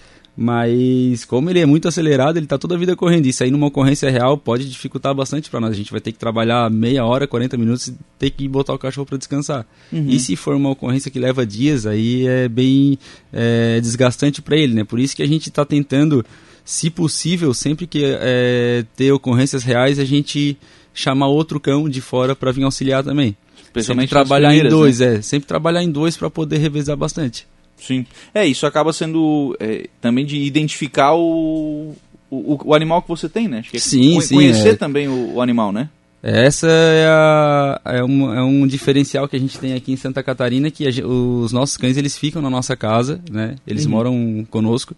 Mas 0.41 1.25
como 1.25 1.51
ele 1.51 1.59
é 1.59 1.67
muito 1.67 1.89
acelerado, 1.89 2.37
ele 2.37 2.47
está 2.47 2.57
toda 2.57 2.77
a 2.77 2.79
vida 2.79 2.95
correndo. 2.95 3.27
Isso 3.27 3.43
aí 3.43 3.51
numa 3.51 3.67
ocorrência 3.67 4.09
real 4.09 4.39
pode 4.39 4.71
dificultar 4.71 5.13
bastante 5.13 5.51
para 5.51 5.59
nós. 5.59 5.73
A 5.73 5.75
gente 5.75 5.91
vai 5.91 6.01
ter 6.01 6.13
que 6.13 6.19
trabalhar 6.19 6.71
meia 6.71 7.05
hora, 7.05 7.27
40 7.27 7.57
minutos 7.57 7.89
e 7.89 7.97
ter 8.21 8.31
que 8.31 8.47
botar 8.47 8.73
o 8.73 8.79
cachorro 8.79 9.05
para 9.05 9.19
descansar. 9.19 9.67
Uhum. 9.93 10.07
E 10.09 10.21
se 10.21 10.37
for 10.37 10.55
uma 10.55 10.71
ocorrência 10.71 11.11
que 11.11 11.19
leva 11.19 11.45
dias, 11.45 11.87
aí 11.87 12.25
é 12.25 12.49
bem 12.49 12.97
é, 13.33 13.81
desgastante 13.81 14.41
para 14.41 14.57
ele, 14.57 14.75
né? 14.75 14.85
Por 14.85 15.01
isso 15.01 15.17
que 15.17 15.25
a 15.25 15.27
gente 15.27 15.49
está 15.49 15.65
tentando, 15.65 16.25
se 16.65 16.89
possível, 16.89 17.53
sempre 17.53 17.89
que 17.89 18.03
é, 18.05 18.85
ter 18.95 19.11
ocorrências 19.11 19.65
reais, 19.65 19.99
a 19.99 20.05
gente 20.05 20.57
chamar 20.95 21.27
outro 21.27 21.59
cão 21.59 21.89
de 21.89 22.01
fora 22.01 22.37
para 22.37 22.53
vir 22.53 22.63
auxiliar 22.63 23.03
também. 23.03 23.37
Sempre 23.83 24.07
trabalhar 24.07 24.55
em 24.55 24.69
dois, 24.69 25.01
né? 25.01 25.17
é. 25.17 25.23
Sempre 25.23 25.49
trabalhar 25.49 25.83
em 25.83 25.91
dois 25.91 26.17
para 26.17 26.31
poder 26.31 26.59
revezar 26.59 26.97
bastante. 26.97 27.45
Sim. 27.79 28.05
É, 28.35 28.47
isso 28.47 28.67
acaba 28.67 28.93
sendo 28.93 29.57
é, 29.61 29.89
também 30.01 30.27
de 30.27 30.37
identificar 30.37 31.15
o, 31.15 31.95
o, 32.31 32.59
o, 32.65 32.75
animal 32.75 33.03
que 33.03 33.09
você 33.09 33.29
tem, 33.29 33.49
né? 33.49 33.61
Acho 33.61 33.71
que 33.71 33.77
é 33.77 33.81
sim, 33.81 34.21
sim, 34.21 34.35
conhecer 34.35 34.71
é. 34.71 34.77
também 34.77 35.09
o, 35.09 35.35
o, 35.35 35.43
animal, 35.43 35.73
né? 35.73 35.89
Essa 36.23 36.67
é, 36.67 37.07
a, 37.07 37.81
é, 37.85 38.05
um, 38.05 38.35
é 38.35 38.43
um 38.43 38.67
diferencial 38.67 39.29
que 39.29 39.37
a 39.37 39.39
gente 39.39 39.59
tem 39.59 39.75
aqui 39.75 39.93
em 39.93 39.97
Santa 39.97 40.23
Catarina, 40.23 40.71
que 40.71 40.87
a, 40.87 41.07
os 41.07 41.53
nossos 41.53 41.77
cães 41.77 41.97
eles 41.97 42.19
ficam 42.19 42.43
na 42.43 42.51
nossa 42.51 42.77
casa, 42.77 43.21
né? 43.31 43.55
Eles 43.67 43.85
uhum. 43.85 43.91
moram 43.91 44.47
conosco. 44.51 44.95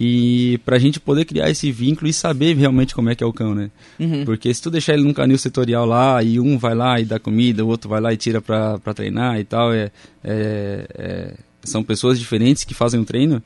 E 0.00 0.58
pra 0.64 0.78
gente 0.78 1.00
poder 1.00 1.24
criar 1.24 1.50
esse 1.50 1.72
vínculo 1.72 2.08
e 2.08 2.12
saber 2.12 2.54
realmente 2.54 2.94
como 2.94 3.10
é 3.10 3.16
que 3.16 3.24
é 3.24 3.26
o 3.26 3.32
cão, 3.32 3.52
né? 3.54 3.70
Uhum. 3.98 4.24
Porque 4.24 4.52
se 4.54 4.62
tu 4.62 4.70
deixar 4.70 4.94
ele 4.94 5.02
num 5.02 5.12
canil 5.12 5.36
setorial 5.36 5.84
lá, 5.84 6.22
e 6.22 6.38
um 6.38 6.56
vai 6.56 6.74
lá 6.74 7.00
e 7.00 7.04
dá 7.04 7.18
comida, 7.18 7.64
o 7.64 7.68
outro 7.68 7.90
vai 7.90 8.00
lá 8.00 8.12
e 8.12 8.16
tira 8.16 8.40
pra, 8.40 8.78
pra 8.78 8.94
treinar 8.94 9.40
e 9.40 9.44
tal, 9.44 9.72
é, 9.72 9.90
é, 10.22 10.86
é 10.96 11.34
são 11.68 11.82
pessoas 11.82 12.18
diferentes 12.18 12.64
que 12.64 12.74
fazem 12.74 13.00
o 13.00 13.04
treino, 13.04 13.42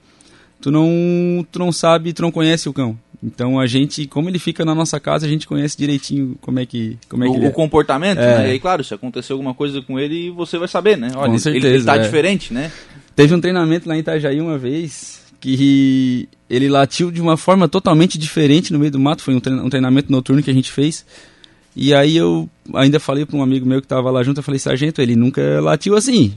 tu 0.61 0.71
não, 0.71 1.47
tu 1.51 1.59
não 1.59 1.73
sabe, 1.73 2.13
tu 2.13 2.23
não 2.23 2.31
conhece 2.31 2.69
o 2.69 2.73
cão. 2.73 2.99
Então 3.23 3.61
a 3.61 3.67
gente, 3.67 4.07
como 4.07 4.29
ele 4.29 4.39
fica 4.39 4.65
na 4.65 4.75
nossa 4.75 4.99
casa, 4.99 5.27
a 5.27 5.29
gente 5.29 5.47
conhece 5.47 5.79
direitinho 5.79 6.37
como 6.41 6.59
é 6.59 6.67
que, 6.67 6.99
como 7.09 7.23
é 7.25 7.29
que 7.29 7.33
o, 7.33 7.37
ele 7.37 7.47
é. 7.47 7.49
o 7.49 7.53
comportamento, 7.53 8.19
é. 8.19 8.39
né? 8.39 8.49
E 8.49 8.51
aí, 8.53 8.59
claro, 8.59 8.83
se 8.83 8.93
acontecer 8.93 9.33
alguma 9.33 9.55
coisa 9.55 9.81
com 9.81 9.99
ele, 9.99 10.31
você 10.31 10.59
vai 10.59 10.67
saber, 10.67 10.97
né? 10.97 11.13
Olha, 11.15 11.31
com 11.31 11.39
certeza, 11.39 11.67
ele, 11.67 11.77
ele 11.77 11.85
tá 11.85 11.97
é. 11.97 11.99
diferente, 12.01 12.53
né? 12.53 12.73
Teve 13.15 13.35
um 13.35 13.41
treinamento 13.41 13.89
lá 13.89 13.95
em 13.95 14.01
Itajaí 14.01 14.41
uma 14.41 14.59
vez 14.59 15.23
que 15.39 16.29
ele 16.49 16.69
latiu 16.69 17.11
de 17.11 17.21
uma 17.21 17.37
forma 17.37 17.69
totalmente 17.69 18.19
diferente 18.19 18.73
no 18.73 18.79
meio 18.79 18.91
do 18.91 18.99
mato. 18.99 19.23
Foi 19.23 19.35
um 19.35 19.69
treinamento 19.69 20.11
noturno 20.11 20.43
que 20.43 20.51
a 20.51 20.55
gente 20.55 20.73
fez. 20.73 21.05
E 21.75 21.95
aí 21.95 22.17
eu 22.17 22.49
ainda 22.75 22.99
falei 22.99 23.27
para 23.27 23.37
um 23.37 23.43
amigo 23.43 23.67
meu 23.67 23.81
que 23.81 23.87
estava 23.87 24.11
lá 24.11 24.23
junto, 24.23 24.39
eu 24.39 24.43
falei, 24.43 24.59
sargento, 24.59 25.01
ele 25.01 25.17
nunca 25.17 25.61
latiu 25.61 25.97
assim. 25.97 26.35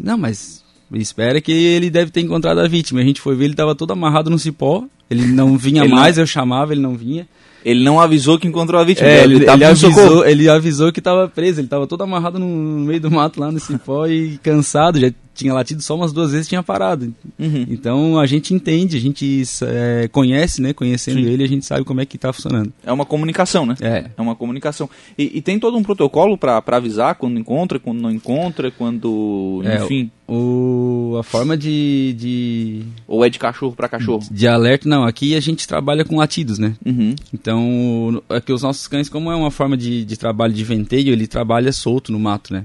Não, 0.00 0.16
mas 0.16 0.63
espera 1.02 1.40
que 1.40 1.52
ele 1.52 1.90
deve 1.90 2.10
ter 2.10 2.20
encontrado 2.20 2.58
a 2.60 2.68
vítima. 2.68 3.00
A 3.00 3.04
gente 3.04 3.20
foi 3.20 3.34
ver, 3.34 3.44
ele 3.44 3.54
estava 3.54 3.74
todo 3.74 3.92
amarrado 3.92 4.30
no 4.30 4.38
cipó. 4.38 4.84
Ele 5.10 5.26
não 5.26 5.56
vinha 5.58 5.84
ele 5.84 5.94
mais, 5.94 6.16
não... 6.16 6.22
eu 6.22 6.26
chamava, 6.26 6.72
ele 6.72 6.80
não 6.80 6.94
vinha. 6.94 7.26
Ele 7.64 7.82
não 7.82 7.98
avisou 7.98 8.38
que 8.38 8.46
encontrou 8.46 8.78
a 8.78 8.84
vítima. 8.84 9.08
É, 9.08 9.24
ele, 9.24 9.36
ele, 9.36 9.50
ele 9.50 9.64
avisou, 9.64 10.26
ele 10.26 10.48
avisou 10.48 10.92
que 10.92 11.00
estava 11.00 11.26
preso. 11.26 11.60
Ele 11.60 11.66
estava 11.66 11.86
todo 11.86 12.02
amarrado 12.02 12.38
no, 12.38 12.46
no, 12.46 12.86
meio 12.86 13.00
do 13.00 13.10
mato 13.10 13.40
lá 13.40 13.50
no 13.50 13.58
cipó 13.58 14.06
e 14.06 14.38
cansado. 14.42 15.00
Já 15.00 15.10
tinha 15.34 15.52
latido 15.52 15.82
só 15.82 15.94
umas 15.96 16.12
duas 16.12 16.32
vezes 16.32 16.48
tinha 16.48 16.62
parado. 16.62 17.12
Uhum. 17.38 17.66
Então 17.68 18.18
a 18.18 18.26
gente 18.26 18.54
entende, 18.54 18.96
a 18.96 19.00
gente 19.00 19.42
é, 19.62 20.08
conhece, 20.08 20.62
né? 20.62 20.72
Conhecendo 20.72 21.20
Sim. 21.20 21.26
ele, 21.26 21.44
a 21.44 21.48
gente 21.48 21.66
sabe 21.66 21.84
como 21.84 22.00
é 22.00 22.06
que 22.06 22.16
está 22.16 22.32
funcionando. 22.32 22.72
É 22.84 22.92
uma 22.92 23.04
comunicação, 23.04 23.66
né? 23.66 23.74
É. 23.80 24.10
É 24.16 24.22
uma 24.22 24.36
comunicação. 24.36 24.88
E, 25.18 25.38
e 25.38 25.42
tem 25.42 25.58
todo 25.58 25.76
um 25.76 25.82
protocolo 25.82 26.38
para 26.38 26.62
avisar 26.68 27.16
quando 27.16 27.38
encontra, 27.38 27.78
quando 27.78 28.00
não 28.00 28.10
encontra, 28.10 28.70
quando. 28.70 29.62
É, 29.64 29.82
enfim. 29.82 30.10
O, 30.26 31.16
a 31.18 31.22
forma 31.22 31.56
de, 31.56 32.14
de. 32.16 32.82
Ou 33.06 33.24
é 33.24 33.28
de 33.28 33.38
cachorro 33.38 33.74
para 33.74 33.88
cachorro? 33.88 34.22
De 34.30 34.48
alerta, 34.48 34.88
não. 34.88 35.04
Aqui 35.04 35.34
a 35.34 35.40
gente 35.40 35.68
trabalha 35.68 36.04
com 36.04 36.16
latidos, 36.16 36.58
né? 36.58 36.74
Uhum. 36.84 37.14
Então, 37.32 38.22
aqui 38.28 38.52
os 38.52 38.62
nossos 38.62 38.88
cães, 38.88 39.08
como 39.08 39.30
é 39.30 39.36
uma 39.36 39.50
forma 39.50 39.76
de, 39.76 40.04
de 40.04 40.16
trabalho 40.16 40.52
de 40.54 40.64
venteio, 40.64 41.12
ele 41.12 41.26
trabalha 41.26 41.72
solto 41.72 42.10
no 42.10 42.18
mato, 42.18 42.54
né? 42.54 42.64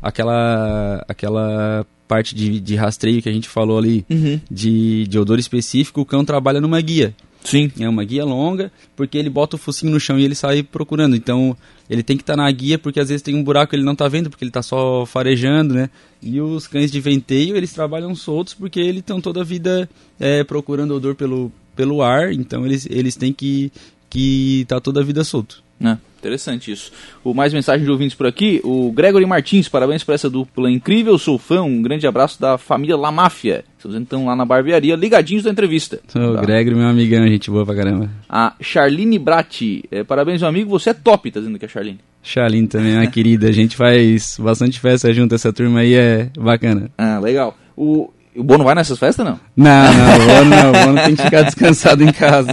Aquela, 0.00 1.04
aquela 1.08 1.84
parte 2.10 2.34
de, 2.34 2.58
de 2.58 2.74
rastreio 2.74 3.22
que 3.22 3.28
a 3.28 3.32
gente 3.32 3.48
falou 3.48 3.78
ali, 3.78 4.04
uhum. 4.10 4.40
de, 4.50 5.06
de 5.06 5.16
odor 5.16 5.38
específico, 5.38 6.00
o 6.00 6.04
cão 6.04 6.24
trabalha 6.24 6.60
numa 6.60 6.80
guia. 6.80 7.14
Sim. 7.44 7.70
É 7.78 7.88
uma 7.88 8.02
guia 8.02 8.24
longa, 8.24 8.72
porque 8.96 9.16
ele 9.16 9.30
bota 9.30 9.54
o 9.54 9.58
focinho 9.58 9.92
no 9.92 10.00
chão 10.00 10.18
e 10.18 10.24
ele 10.24 10.34
sai 10.34 10.64
procurando. 10.64 11.14
Então, 11.14 11.56
ele 11.88 12.02
tem 12.02 12.16
que 12.16 12.24
estar 12.24 12.34
tá 12.34 12.42
na 12.42 12.50
guia, 12.50 12.80
porque 12.80 12.98
às 12.98 13.10
vezes 13.10 13.22
tem 13.22 13.36
um 13.36 13.44
buraco 13.44 13.70
que 13.70 13.76
ele 13.76 13.84
não 13.84 13.92
está 13.92 14.08
vendo, 14.08 14.28
porque 14.28 14.42
ele 14.42 14.50
está 14.50 14.60
só 14.60 15.06
farejando, 15.06 15.72
né? 15.72 15.88
E 16.20 16.40
os 16.40 16.66
cães 16.66 16.90
de 16.90 17.00
venteio, 17.00 17.56
eles 17.56 17.72
trabalham 17.72 18.12
soltos, 18.16 18.54
porque 18.54 18.80
eles 18.80 19.02
estão 19.02 19.20
toda 19.20 19.42
a 19.42 19.44
vida 19.44 19.88
é, 20.18 20.42
procurando 20.42 20.96
odor 20.96 21.14
pelo, 21.14 21.52
pelo 21.76 22.02
ar, 22.02 22.32
então 22.32 22.66
eles, 22.66 22.88
eles 22.90 23.14
têm 23.14 23.32
que 23.32 23.70
que 24.10 24.64
tá 24.66 24.80
toda 24.80 25.00
a 25.00 25.04
vida 25.04 25.22
solto. 25.22 25.62
É, 25.82 25.96
interessante 26.18 26.70
isso. 26.70 26.92
O 27.24 27.32
mais 27.32 27.52
mensagem 27.52 27.84
de 27.84 27.90
ouvintes 27.90 28.14
por 28.14 28.26
aqui, 28.26 28.60
o 28.62 28.92
Gregory 28.92 29.24
Martins, 29.24 29.68
parabéns 29.68 30.04
por 30.04 30.14
essa 30.14 30.28
dupla 30.28 30.70
incrível, 30.70 31.16
sou 31.16 31.38
fã, 31.38 31.62
um 31.62 31.80
grande 31.80 32.06
abraço 32.06 32.40
da 32.40 32.58
família 32.58 32.96
La 32.96 33.10
Máfia. 33.10 33.64
Estamos 33.76 33.96
então 33.96 34.26
lá 34.26 34.36
na 34.36 34.44
barbearia, 34.44 34.94
ligadinhos 34.94 35.44
da 35.44 35.50
entrevista. 35.50 36.00
O 36.14 36.34
tá. 36.34 36.42
Gregory, 36.42 36.76
meu 36.76 36.88
amigão, 36.88 37.26
gente 37.26 37.50
boa 37.50 37.64
pra 37.64 37.74
caramba. 37.74 38.10
A 38.28 38.54
Charline 38.60 39.18
Bratti, 39.18 39.84
é, 39.90 40.04
parabéns 40.04 40.42
meu 40.42 40.48
amigo, 40.48 40.70
você 40.70 40.90
é 40.90 40.94
top, 40.94 41.30
tá 41.30 41.40
dizendo 41.40 41.58
que 41.58 41.64
é 41.64 41.68
Charline. 41.68 41.98
Charline 42.22 42.68
também, 42.68 42.94
uma 42.94 43.06
querida, 43.10 43.48
a 43.48 43.52
gente 43.52 43.74
faz 43.74 44.36
bastante 44.38 44.78
festa 44.78 45.12
junto, 45.14 45.34
essa 45.34 45.52
turma 45.52 45.80
aí 45.80 45.94
é 45.94 46.30
bacana. 46.38 46.90
Ah, 46.98 47.18
legal. 47.18 47.56
O, 47.74 48.10
o 48.36 48.44
Bono 48.44 48.64
vai 48.64 48.74
nessas 48.74 48.98
festas, 48.98 49.26
não? 49.26 49.40
Não, 49.56 49.94
não, 49.94 50.14
o 50.14 50.26
Bono 50.26 50.50
não. 50.50 50.70
O 50.70 50.86
Bono 50.86 51.02
tem 51.04 51.16
que 51.16 51.22
ficar 51.22 51.42
descansado 51.42 52.04
em 52.04 52.12
casa. 52.12 52.52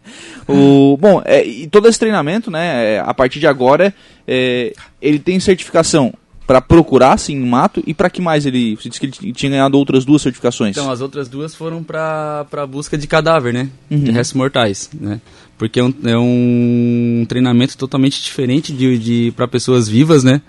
o, 0.48 0.96
bom, 0.96 1.22
é, 1.24 1.46
e 1.46 1.66
todo 1.66 1.88
esse 1.88 1.98
treinamento, 1.98 2.50
né, 2.50 2.94
é, 2.94 3.00
a 3.00 3.12
partir 3.12 3.38
de 3.38 3.46
agora, 3.46 3.94
é, 4.26 4.72
ele 5.00 5.18
tem 5.18 5.38
certificação 5.38 6.12
para 6.46 6.62
procurar, 6.62 7.18
sim, 7.18 7.34
em 7.34 7.46
mato, 7.46 7.82
e 7.86 7.92
para 7.92 8.08
que 8.08 8.22
mais 8.22 8.46
ele... 8.46 8.74
Você 8.74 8.88
disse 8.88 8.98
que 8.98 9.06
ele 9.22 9.34
tinha 9.34 9.50
ganhado 9.50 9.76
outras 9.76 10.06
duas 10.06 10.22
certificações. 10.22 10.74
Então, 10.74 10.90
as 10.90 11.02
outras 11.02 11.28
duas 11.28 11.54
foram 11.54 11.82
para 11.82 12.66
busca 12.66 12.96
de 12.96 13.06
cadáver, 13.06 13.52
né? 13.52 13.68
Uhum. 13.90 14.04
De 14.04 14.10
restos 14.10 14.34
mortais, 14.34 14.88
né? 14.98 15.20
Porque 15.58 15.78
é 15.78 15.84
um, 15.84 15.94
é 16.04 16.16
um 16.16 17.26
treinamento 17.28 17.76
totalmente 17.76 18.22
diferente 18.22 18.72
de, 18.72 18.98
de 18.98 19.32
para 19.36 19.46
pessoas 19.46 19.88
vivas, 19.88 20.24
né? 20.24 20.40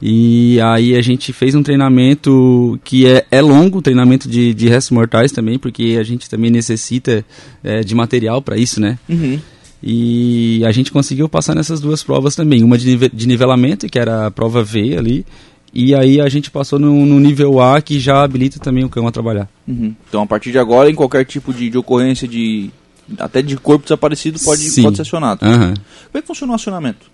E 0.00 0.60
aí 0.60 0.94
a 0.94 1.00
gente 1.00 1.32
fez 1.32 1.54
um 1.54 1.62
treinamento 1.62 2.78
que 2.84 3.06
é, 3.06 3.24
é 3.30 3.40
longo, 3.40 3.80
treinamento 3.80 4.28
de, 4.28 4.52
de 4.52 4.68
restos 4.68 4.90
mortais 4.90 5.32
também, 5.32 5.58
porque 5.58 5.96
a 5.98 6.02
gente 6.02 6.28
também 6.28 6.50
necessita 6.50 7.24
é, 7.64 7.80
de 7.80 7.94
material 7.94 8.42
para 8.42 8.58
isso, 8.58 8.80
né? 8.80 8.98
Uhum. 9.08 9.40
E 9.82 10.62
a 10.66 10.70
gente 10.70 10.90
conseguiu 10.90 11.28
passar 11.28 11.54
nessas 11.54 11.80
duas 11.80 12.02
provas 12.02 12.34
também. 12.34 12.62
Uma 12.62 12.76
de, 12.76 13.08
de 13.08 13.26
nivelamento, 13.26 13.86
que 13.86 13.98
era 13.98 14.26
a 14.26 14.30
prova 14.30 14.62
V 14.62 14.96
ali, 14.98 15.24
e 15.72 15.94
aí 15.94 16.20
a 16.20 16.28
gente 16.28 16.50
passou 16.50 16.78
no, 16.78 17.06
no, 17.06 17.20
nível 17.20 17.60
A, 17.60 17.80
que 17.80 17.98
já 17.98 18.22
habilita 18.22 18.58
também 18.58 18.84
o 18.84 18.88
cão 18.88 19.06
a 19.06 19.12
trabalhar. 19.12 19.48
Uhum. 19.66 19.94
Então 20.08 20.22
a 20.22 20.26
partir 20.26 20.50
de 20.50 20.58
agora, 20.58 20.90
em 20.90 20.94
qualquer 20.94 21.24
tipo 21.24 21.52
de, 21.52 21.70
de 21.70 21.78
ocorrência 21.78 22.26
de 22.26 22.70
até 23.18 23.40
de 23.40 23.56
corpo 23.56 23.84
desaparecido 23.84 24.38
pode, 24.40 24.62
pode 24.82 24.96
ser 24.96 25.02
acionado. 25.02 25.46
Uhum. 25.46 25.74
Como 25.74 26.14
é 26.14 26.20
que 26.20 26.26
funciona 26.26 26.52
o 26.52 26.56
acionamento? 26.56 27.06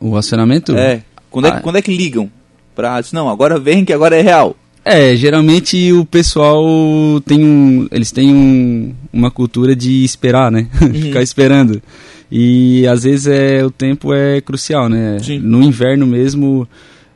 O 0.00 0.16
acionamento? 0.16 0.76
É. 0.76 1.02
Quando, 1.30 1.46
é, 1.46 1.50
ah. 1.50 1.60
quando 1.60 1.76
é 1.76 1.82
que 1.82 1.94
ligam? 1.94 2.30
Pra, 2.74 3.00
não, 3.12 3.28
agora 3.28 3.58
vem 3.58 3.84
que 3.84 3.92
agora 3.92 4.16
é 4.16 4.22
real. 4.22 4.56
É, 4.84 5.14
geralmente 5.16 5.92
o 5.92 6.04
pessoal 6.04 6.64
tem 7.26 7.44
um. 7.44 7.88
Eles 7.90 8.10
têm 8.10 8.32
um, 8.34 8.94
uma 9.12 9.30
cultura 9.30 9.76
de 9.76 10.04
esperar, 10.04 10.50
né? 10.50 10.68
Uhum. 10.80 10.94
Ficar 10.94 11.22
esperando. 11.22 11.82
E 12.30 12.86
às 12.86 13.02
vezes 13.04 13.26
é, 13.26 13.64
o 13.64 13.70
tempo 13.70 14.14
é 14.14 14.40
crucial, 14.40 14.88
né? 14.88 15.18
Sim. 15.18 15.38
No 15.38 15.62
inverno 15.62 16.06
mesmo, 16.06 16.68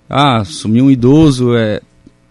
ah, 0.08 0.44
sumiu 0.44 0.86
um 0.86 0.90
idoso, 0.90 1.54
é, 1.54 1.80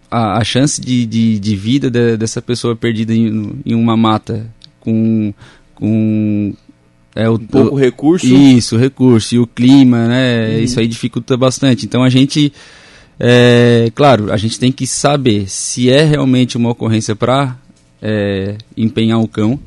a, 0.09 0.39
a 0.39 0.43
chance 0.43 0.81
de, 0.81 1.05
de, 1.05 1.39
de 1.39 1.55
vida 1.55 1.89
de, 1.89 2.17
dessa 2.17 2.41
pessoa 2.41 2.75
perdida 2.75 3.13
em, 3.13 3.61
em 3.65 3.75
uma 3.75 3.95
mata 3.95 4.45
com, 4.79 5.33
com 5.73 6.53
é 7.15 7.29
o, 7.29 7.33
um 7.33 7.39
pouco 7.39 7.75
o, 7.75 7.77
recurso. 7.77 8.25
Isso, 8.25 8.77
recurso. 8.77 9.35
E 9.35 9.39
o 9.39 9.47
clima, 9.47 10.07
né? 10.07 10.49
Uhum. 10.49 10.59
Isso 10.63 10.79
aí 10.79 10.87
dificulta 10.87 11.35
bastante. 11.35 11.85
Então 11.85 12.03
a 12.03 12.09
gente, 12.09 12.51
é, 13.19 13.91
claro, 13.93 14.31
a 14.31 14.37
gente 14.37 14.59
tem 14.59 14.71
que 14.71 14.87
saber 14.87 15.49
se 15.49 15.89
é 15.89 16.03
realmente 16.03 16.57
uma 16.57 16.69
ocorrência 16.69 17.15
para 17.15 17.55
é, 18.01 18.55
empenhar 18.75 19.19
o 19.19 19.27
cão, 19.27 19.59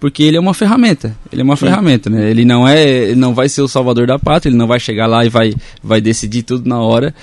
porque 0.00 0.22
ele 0.22 0.36
é 0.36 0.40
uma 0.40 0.54
ferramenta. 0.54 1.16
Ele 1.32 1.42
é 1.42 1.44
uma 1.44 1.56
Sim. 1.56 1.66
ferramenta, 1.66 2.10
né? 2.10 2.30
Ele 2.30 2.44
não 2.44 2.66
é, 2.66 2.84
ele 2.84 3.20
não 3.20 3.34
vai 3.34 3.48
ser 3.48 3.62
o 3.62 3.68
salvador 3.68 4.06
da 4.06 4.18
pátria, 4.18 4.50
ele 4.50 4.58
não 4.58 4.66
vai 4.66 4.80
chegar 4.80 5.06
lá 5.06 5.24
e 5.24 5.28
vai, 5.28 5.54
vai 5.82 6.00
decidir 6.00 6.42
tudo 6.42 6.68
na 6.68 6.80
hora 6.80 7.14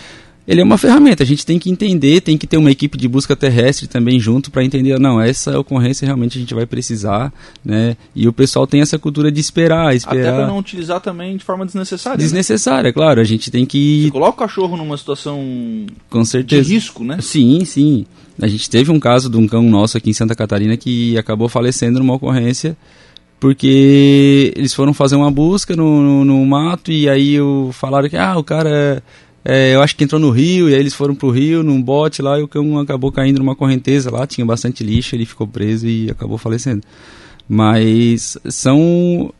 ele 0.47 0.61
é 0.61 0.63
uma 0.63 0.77
ferramenta. 0.77 1.23
A 1.23 1.25
gente 1.25 1.45
tem 1.45 1.57
que 1.57 1.69
entender, 1.69 2.21
tem 2.21 2.37
que 2.37 2.45
ter 2.45 2.57
uma 2.57 2.71
equipe 2.71 2.97
de 2.97 3.07
busca 3.07 3.35
terrestre 3.35 3.87
também 3.87 4.19
junto 4.19 4.51
para 4.51 4.63
entender, 4.63 4.99
não, 4.99 5.19
essa 5.19 5.59
ocorrência 5.59 6.05
realmente 6.05 6.37
a 6.37 6.41
gente 6.41 6.53
vai 6.53 6.65
precisar, 6.65 7.33
né? 7.63 7.97
E 8.15 8.27
o 8.27 8.33
pessoal 8.33 8.67
tem 8.67 8.81
essa 8.81 8.99
cultura 8.99 9.31
de 9.31 9.39
esperar, 9.39 9.95
esperar. 9.95 10.19
Até 10.19 10.31
para 10.31 10.47
não 10.47 10.59
utilizar 10.59 11.01
também 11.01 11.35
de 11.37 11.43
forma 11.43 11.65
desnecessária. 11.65 12.17
Né? 12.17 12.23
Desnecessária, 12.23 12.89
né? 12.89 12.93
claro. 12.93 13.19
A 13.19 13.23
gente 13.23 13.49
tem 13.49 13.65
que. 13.65 14.03
Você 14.03 14.11
coloca 14.11 14.31
o 14.31 14.47
cachorro 14.47 14.77
numa 14.77 14.97
situação 14.97 15.85
com 16.09 16.23
certeza 16.23 16.63
de 16.63 16.73
risco, 16.73 17.03
né? 17.03 17.17
Sim, 17.21 17.65
sim. 17.65 18.05
A 18.39 18.47
gente 18.47 18.69
teve 18.69 18.91
um 18.91 18.99
caso 18.99 19.29
de 19.29 19.37
um 19.37 19.47
cão 19.47 19.63
nosso 19.63 19.97
aqui 19.97 20.09
em 20.09 20.13
Santa 20.13 20.35
Catarina 20.35 20.77
que 20.77 21.17
acabou 21.17 21.47
falecendo 21.47 21.99
numa 21.99 22.13
ocorrência 22.13 22.77
porque 23.39 24.53
eles 24.55 24.73
foram 24.73 24.93
fazer 24.93 25.15
uma 25.15 25.29
busca 25.29 25.75
no, 25.75 26.01
no, 26.01 26.25
no 26.25 26.45
mato 26.45 26.91
e 26.91 27.07
aí 27.07 27.39
o, 27.39 27.69
falaram 27.71 28.09
que 28.09 28.17
ah, 28.17 28.37
o 28.37 28.43
cara 28.43 29.03
é, 29.47 29.75
eu 29.75 29.81
acho 29.83 29.95
que 29.95 30.03
entrou 30.03 30.19
no 30.19 30.31
rio, 30.31 30.67
e 30.67 30.73
aí 30.73 30.79
eles 30.79 30.95
foram 30.95 31.13
pro 31.13 31.29
rio, 31.29 31.61
num 31.61 31.79
bote 31.79 32.19
lá, 32.19 32.39
e 32.39 32.41
o 32.41 32.47
cão 32.47 32.79
acabou 32.79 33.11
caindo 33.11 33.37
numa 33.37 33.55
correnteza 33.55 34.09
lá, 34.09 34.25
tinha 34.25 34.43
bastante 34.43 34.83
lixo, 34.83 35.15
ele 35.15 35.25
ficou 35.25 35.47
preso 35.47 35.87
e 35.87 36.09
acabou 36.09 36.39
falecendo. 36.39 36.81
Mas 37.47 38.37
são 38.49 39.31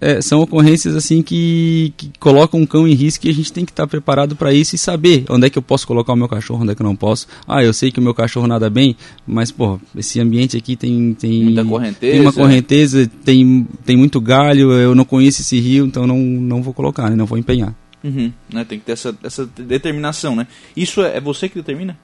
é, 0.00 0.20
são 0.20 0.40
ocorrências 0.40 0.94
assim 0.94 1.22
que, 1.22 1.92
que 1.96 2.12
colocam 2.20 2.60
um 2.60 2.66
cão 2.66 2.86
em 2.86 2.94
risco 2.94 3.26
e 3.26 3.30
a 3.30 3.34
gente 3.34 3.52
tem 3.52 3.64
que 3.64 3.72
estar 3.72 3.88
preparado 3.88 4.36
para 4.36 4.52
isso 4.52 4.76
e 4.76 4.78
saber 4.78 5.24
onde 5.28 5.48
é 5.48 5.50
que 5.50 5.58
eu 5.58 5.62
posso 5.62 5.84
colocar 5.84 6.12
o 6.12 6.16
meu 6.16 6.28
cachorro, 6.28 6.62
onde 6.62 6.70
é 6.70 6.74
que 6.76 6.82
eu 6.82 6.86
não 6.86 6.94
posso. 6.94 7.26
Ah, 7.46 7.64
eu 7.64 7.72
sei 7.72 7.90
que 7.90 7.98
o 7.98 8.02
meu 8.02 8.14
cachorro 8.14 8.46
nada 8.46 8.70
bem, 8.70 8.96
mas 9.26 9.50
pô, 9.50 9.80
esse 9.96 10.20
ambiente 10.20 10.56
aqui 10.56 10.76
tem 10.76 11.14
tem, 11.14 11.42
Muita 11.42 11.64
correnteza. 11.64 12.12
tem 12.12 12.20
uma 12.20 12.32
correnteza, 12.32 13.10
tem, 13.24 13.66
tem 13.84 13.96
muito 13.96 14.20
galho, 14.20 14.70
eu 14.72 14.94
não 14.94 15.04
conheço 15.04 15.42
esse 15.42 15.58
rio, 15.58 15.84
então 15.86 16.06
não, 16.06 16.18
não 16.18 16.62
vou 16.62 16.72
colocar, 16.72 17.10
né, 17.10 17.16
não 17.16 17.26
vou 17.26 17.36
empenhar. 17.36 17.74
Uhum, 18.02 18.32
né? 18.52 18.64
Tem 18.64 18.78
que 18.78 18.84
ter 18.84 18.92
essa, 18.92 19.16
essa 19.22 19.46
determinação, 19.46 20.36
né? 20.36 20.46
Isso 20.76 21.02
é, 21.02 21.16
é 21.16 21.20
você 21.20 21.48
que 21.48 21.56
determina? 21.56 21.98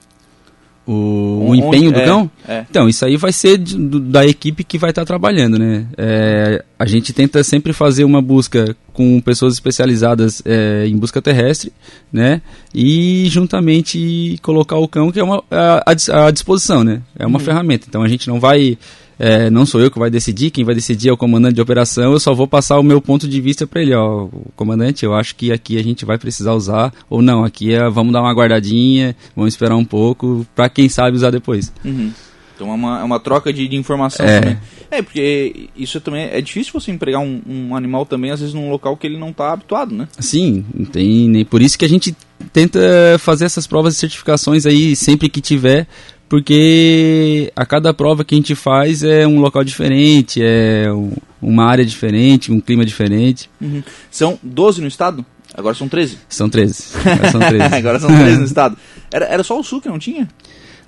O, 0.87 1.47
o 1.49 1.55
empenho 1.55 1.91
do 1.91 1.99
é, 1.99 2.05
cão? 2.05 2.31
É. 2.47 2.67
Então, 2.69 2.87
isso 2.89 3.07
aí 3.07 3.17
vai 3.17 3.33
ser 3.33 3.57
de, 3.57 3.75
do, 3.75 3.99
da 3.99 4.27
equipe 4.27 4.63
que 4.63 4.77
vai 4.77 4.91
estar 4.91 5.01
tá 5.03 5.07
trabalhando, 5.07 5.59
né? 5.59 5.87
É, 5.97 6.63
a 6.79 6.85
gente 6.85 7.13
tenta 7.15 7.43
sempre 7.43 7.73
fazer 7.73 8.05
uma 8.05 8.21
busca 8.21 8.77
com 8.93 9.19
pessoas 9.21 9.55
especializadas 9.55 10.43
é, 10.45 10.87
em 10.87 10.97
busca 10.97 11.23
terrestre, 11.23 11.73
né? 12.13 12.43
E 12.75 13.27
juntamente 13.31 14.39
colocar 14.43 14.77
o 14.77 14.87
cão, 14.87 15.11
que 15.11 15.19
é 15.19 15.25
uma, 15.25 15.43
a, 15.51 16.27
a 16.27 16.31
disposição, 16.31 16.85
né? 16.85 17.01
É 17.19 17.27
uma 17.27 17.39
uhum. 17.39 17.45
ferramenta. 17.45 17.87
Então 17.89 18.03
a 18.03 18.09
gente 18.09 18.29
não 18.29 18.39
vai 18.39 18.77
é, 19.19 19.51
não 19.51 19.65
sou 19.65 19.81
eu 19.81 19.91
que 19.91 19.99
vai 19.99 20.11
decidir, 20.11 20.51
quem 20.51 20.65
vai 20.65 20.75
decidir 20.75 21.09
é 21.09 21.13
o 21.13 21.17
comandante 21.17 21.55
de 21.55 21.61
operação, 21.61 22.13
eu 22.13 22.21
só 22.21 22.35
vou 22.35 22.47
passar 22.47 22.79
o 22.79 22.83
meu 22.83 23.01
ponto 23.01 23.29
de 23.29 23.41
vista 23.41 23.67
para 23.67 23.83
ele, 23.83 23.95
ó, 23.95 24.29
comandante, 24.57 25.05
eu 25.05 25.15
acho 25.15 25.35
que 25.37 25.53
aqui 25.53 25.79
a 25.79 25.83
gente 25.83 26.05
vai 26.05 26.19
precisar 26.19 26.55
usar, 26.55 26.93
ou 27.09 27.23
não, 27.23 27.45
aqui 27.45 27.73
é, 27.73 27.89
vamos 27.89 28.13
dar 28.13 28.21
uma 28.21 28.33
guardadinha, 28.33 29.17
vamos 29.35 29.55
esperar 29.55 29.77
um 29.77 29.85
pouco, 29.85 30.47
para 30.55 30.69
quem 30.69 30.89
sabe 30.89 31.17
usar 31.17 31.31
depois. 31.31 31.73
Uhum. 31.85 32.13
Então 32.55 32.71
é 32.71 32.75
uma, 32.75 33.01
é 33.01 33.03
uma 33.03 33.19
troca 33.19 33.53
de, 33.53 33.67
de 33.67 33.77
informação 33.77 34.25
é. 34.25 34.41
também. 34.41 34.59
É, 34.91 35.03
porque 35.03 35.69
isso 35.77 36.01
também 36.01 36.29
é 36.31 36.41
difícil 36.41 36.73
você 36.73 36.93
empregar 36.93 37.21
um, 37.21 37.43
um, 37.47 37.77
animal 37.77 38.07
também, 38.07 38.31
às 38.31 38.39
vezes, 38.39 38.55
num 38.55 38.71
local 38.71 38.97
que 38.97 39.07
ele 39.07 39.19
não 39.19 39.31
está 39.31 39.53
habituado, 39.53 39.93
né? 39.93 40.07
Sim, 40.21 40.65
tem, 40.93 41.29
nem 41.29 41.45
por 41.45 41.61
isso 41.61 41.77
que 41.77 41.85
a 41.85 41.89
gente 41.89 42.17
tenta 42.53 42.79
fazer 43.19 43.45
essas 43.45 43.67
provas 43.67 43.95
de 43.95 44.01
certificações 44.01 44.67
aí 44.67 44.95
sempre 44.95 45.29
que 45.29 45.41
tiver, 45.41 45.89
porque 46.29 47.53
a 47.55 47.67
cada 47.67 47.93
prova 47.93 48.25
que 48.25 48.35
a 48.35 48.39
gente 48.39 48.55
faz 48.55 49.03
é 49.03 49.27
um 49.27 49.41
local 49.41 49.63
diferente, 49.63 50.41
é 50.43 50.93
um, 50.93 51.13
uma 51.41 51.67
área 51.67 51.85
diferente, 51.85 52.51
um 52.51 52.61
clima 52.61 52.85
diferente. 52.85 53.51
Uhum. 53.61 53.83
São 54.11 54.39
12 54.43 54.81
no 54.81 54.89
estado? 54.89 55.25
Agora 55.53 55.75
são 55.75 55.89
13? 55.89 56.19
São 56.29 56.49
13. 56.49 56.85
Agora 57.05 57.31
são 57.31 57.41
13, 57.41 57.63
Agora 57.75 58.01
são 58.01 58.11
13 58.11 58.39
no 58.39 58.45
estado. 58.47 58.77
Era, 59.13 59.27
era 59.27 59.43
só 59.45 59.59
o 59.59 59.63
sul 59.63 59.81
que 59.81 59.89
não 59.89 59.99
tinha? 59.99 60.29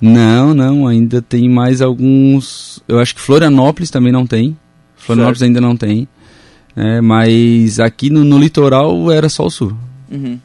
Não, 0.00 0.52
não, 0.52 0.86
ainda 0.86 1.22
tem 1.22 1.48
mais 1.48 1.80
alguns. 1.80 2.82
Eu 2.86 2.98
acho 2.98 3.14
que 3.14 3.20
Florianópolis 3.20 3.90
também 3.90 4.12
não 4.12 4.26
tem. 4.26 4.56
Florianópolis 4.96 5.38
certo. 5.38 5.48
ainda 5.48 5.60
não 5.60 5.76
tem. 5.76 6.08
É, 6.74 7.00
mas 7.00 7.80
aqui 7.80 8.10
no, 8.10 8.22
no, 8.22 8.38
litoral 8.38 9.10
era 9.10 9.28
só 9.28 9.46
o 9.46 9.50
sul. 9.50 9.74
Uhum. 10.10 10.38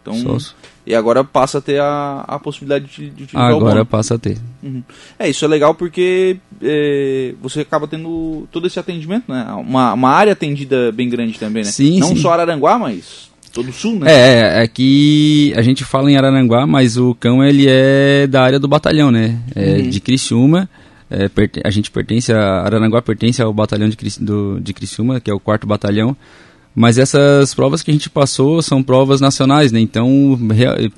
Então, 0.00 0.14
só 0.14 0.32
o 0.32 0.40
sul. 0.40 0.54
E 0.88 0.94
agora 0.94 1.22
passa 1.22 1.58
a 1.58 1.60
ter 1.60 1.78
a, 1.78 2.24
a 2.26 2.38
possibilidade 2.38 2.86
de, 2.86 3.10
de 3.10 3.24
utilizar 3.24 3.50
Agora 3.50 3.84
passa 3.84 4.14
a 4.14 4.18
ter. 4.18 4.38
Uhum. 4.62 4.82
É, 5.18 5.28
isso 5.28 5.44
é 5.44 5.48
legal 5.48 5.74
porque 5.74 6.38
é, 6.62 7.34
você 7.42 7.60
acaba 7.60 7.86
tendo 7.86 8.48
todo 8.50 8.66
esse 8.66 8.80
atendimento, 8.80 9.30
né? 9.30 9.44
Uma, 9.52 9.92
uma 9.92 10.08
área 10.08 10.32
atendida 10.32 10.90
bem 10.90 11.06
grande 11.10 11.38
também, 11.38 11.62
né? 11.62 11.70
Sim, 11.70 12.00
Não 12.00 12.08
sim. 12.08 12.16
só 12.16 12.32
Araranguá, 12.32 12.78
mas 12.78 13.28
todo 13.52 13.68
o 13.68 13.72
sul, 13.72 13.98
né? 13.98 14.06
É, 14.10 14.62
aqui 14.62 15.52
é 15.54 15.58
a 15.58 15.62
gente 15.62 15.84
fala 15.84 16.10
em 16.10 16.16
Araranguá, 16.16 16.66
mas 16.66 16.96
o 16.96 17.14
cão 17.14 17.44
ele 17.44 17.66
é 17.68 18.26
da 18.26 18.42
área 18.42 18.58
do 18.58 18.66
batalhão, 18.66 19.10
né? 19.10 19.38
É 19.54 19.72
uhum. 19.72 19.90
de 19.90 20.00
Criciúma. 20.00 20.70
é, 21.10 21.28
a 21.64 21.70
gente 21.70 21.90
pertence, 21.90 22.32
a 22.32 22.62
Arananguá 22.62 23.02
pertence 23.02 23.42
ao 23.42 23.52
batalhão 23.52 23.90
de, 23.90 23.96
do, 24.18 24.58
de 24.58 24.72
Criciúma, 24.72 25.20
que 25.20 25.30
é 25.30 25.34
o 25.34 25.40
quarto 25.40 25.66
batalhão, 25.66 26.16
mas 26.78 26.96
essas 26.96 27.52
provas 27.54 27.82
que 27.82 27.90
a 27.90 27.92
gente 27.92 28.08
passou 28.08 28.62
são 28.62 28.84
provas 28.84 29.20
nacionais, 29.20 29.72
né? 29.72 29.80
Então, 29.80 30.38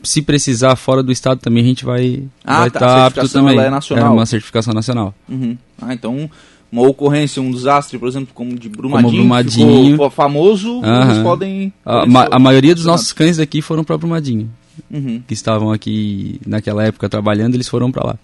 se 0.02 0.20
precisar 0.20 0.76
fora 0.76 1.02
do 1.02 1.10
estado 1.10 1.40
também 1.40 1.64
a 1.64 1.66
gente 1.66 1.86
vai 1.86 2.22
ah, 2.44 2.66
estar 2.66 2.78
tá, 2.78 2.86
tá 2.86 3.06
apto 3.06 3.28
também. 3.30 3.58
é 3.58 3.70
nacional. 3.70 4.06
É 4.06 4.10
uma 4.10 4.26
certificação 4.26 4.74
nacional. 4.74 5.14
Uhum. 5.26 5.56
Ah, 5.80 5.94
então 5.94 6.28
uma 6.70 6.82
ocorrência, 6.82 7.40
um 7.40 7.50
desastre, 7.50 7.98
por 7.98 8.08
exemplo, 8.08 8.28
como 8.34 8.58
de 8.58 8.68
Brumadinho, 8.68 9.10
como 9.10 9.16
Brumadinho. 9.22 9.92
ficou 9.92 10.10
famoso, 10.10 10.80
uhum. 10.80 11.02
eles 11.02 11.18
podem... 11.22 11.72
A, 11.82 12.04
ma 12.04 12.28
a 12.30 12.38
maioria 12.38 12.74
dos 12.74 12.84
nossos 12.84 13.12
cães 13.14 13.38
daqui 13.38 13.62
foram 13.62 13.82
para 13.82 13.96
Brumadinho. 13.96 14.50
Uhum. 14.90 15.22
Que 15.26 15.32
estavam 15.32 15.72
aqui 15.72 16.38
naquela 16.46 16.84
época 16.84 17.08
trabalhando, 17.08 17.54
eles 17.54 17.68
foram 17.68 17.90
para 17.90 18.06
lá. 18.06 18.18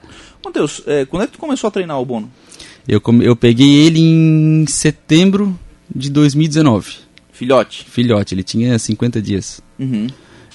Matheus, 0.45 0.83
é, 0.87 1.07
quando 1.07 1.23
é 1.23 1.27
que 1.27 1.33
tu 1.33 1.39
começou 1.39 1.69
a 1.69 1.71
treinar 1.71 1.99
o 1.99 2.05
Bono? 2.05 2.31
Eu, 2.87 3.01
eu 3.23 3.35
peguei 3.35 3.87
ele 3.87 3.99
em 3.99 4.67
setembro 4.69 5.59
de 5.93 6.11
2019. 6.11 7.06
Filhote? 7.37 7.85
Filhote, 7.89 8.35
ele 8.35 8.43
tinha 8.43 8.79
50 8.79 9.21
dias. 9.21 9.61
Uhum. 9.79 10.07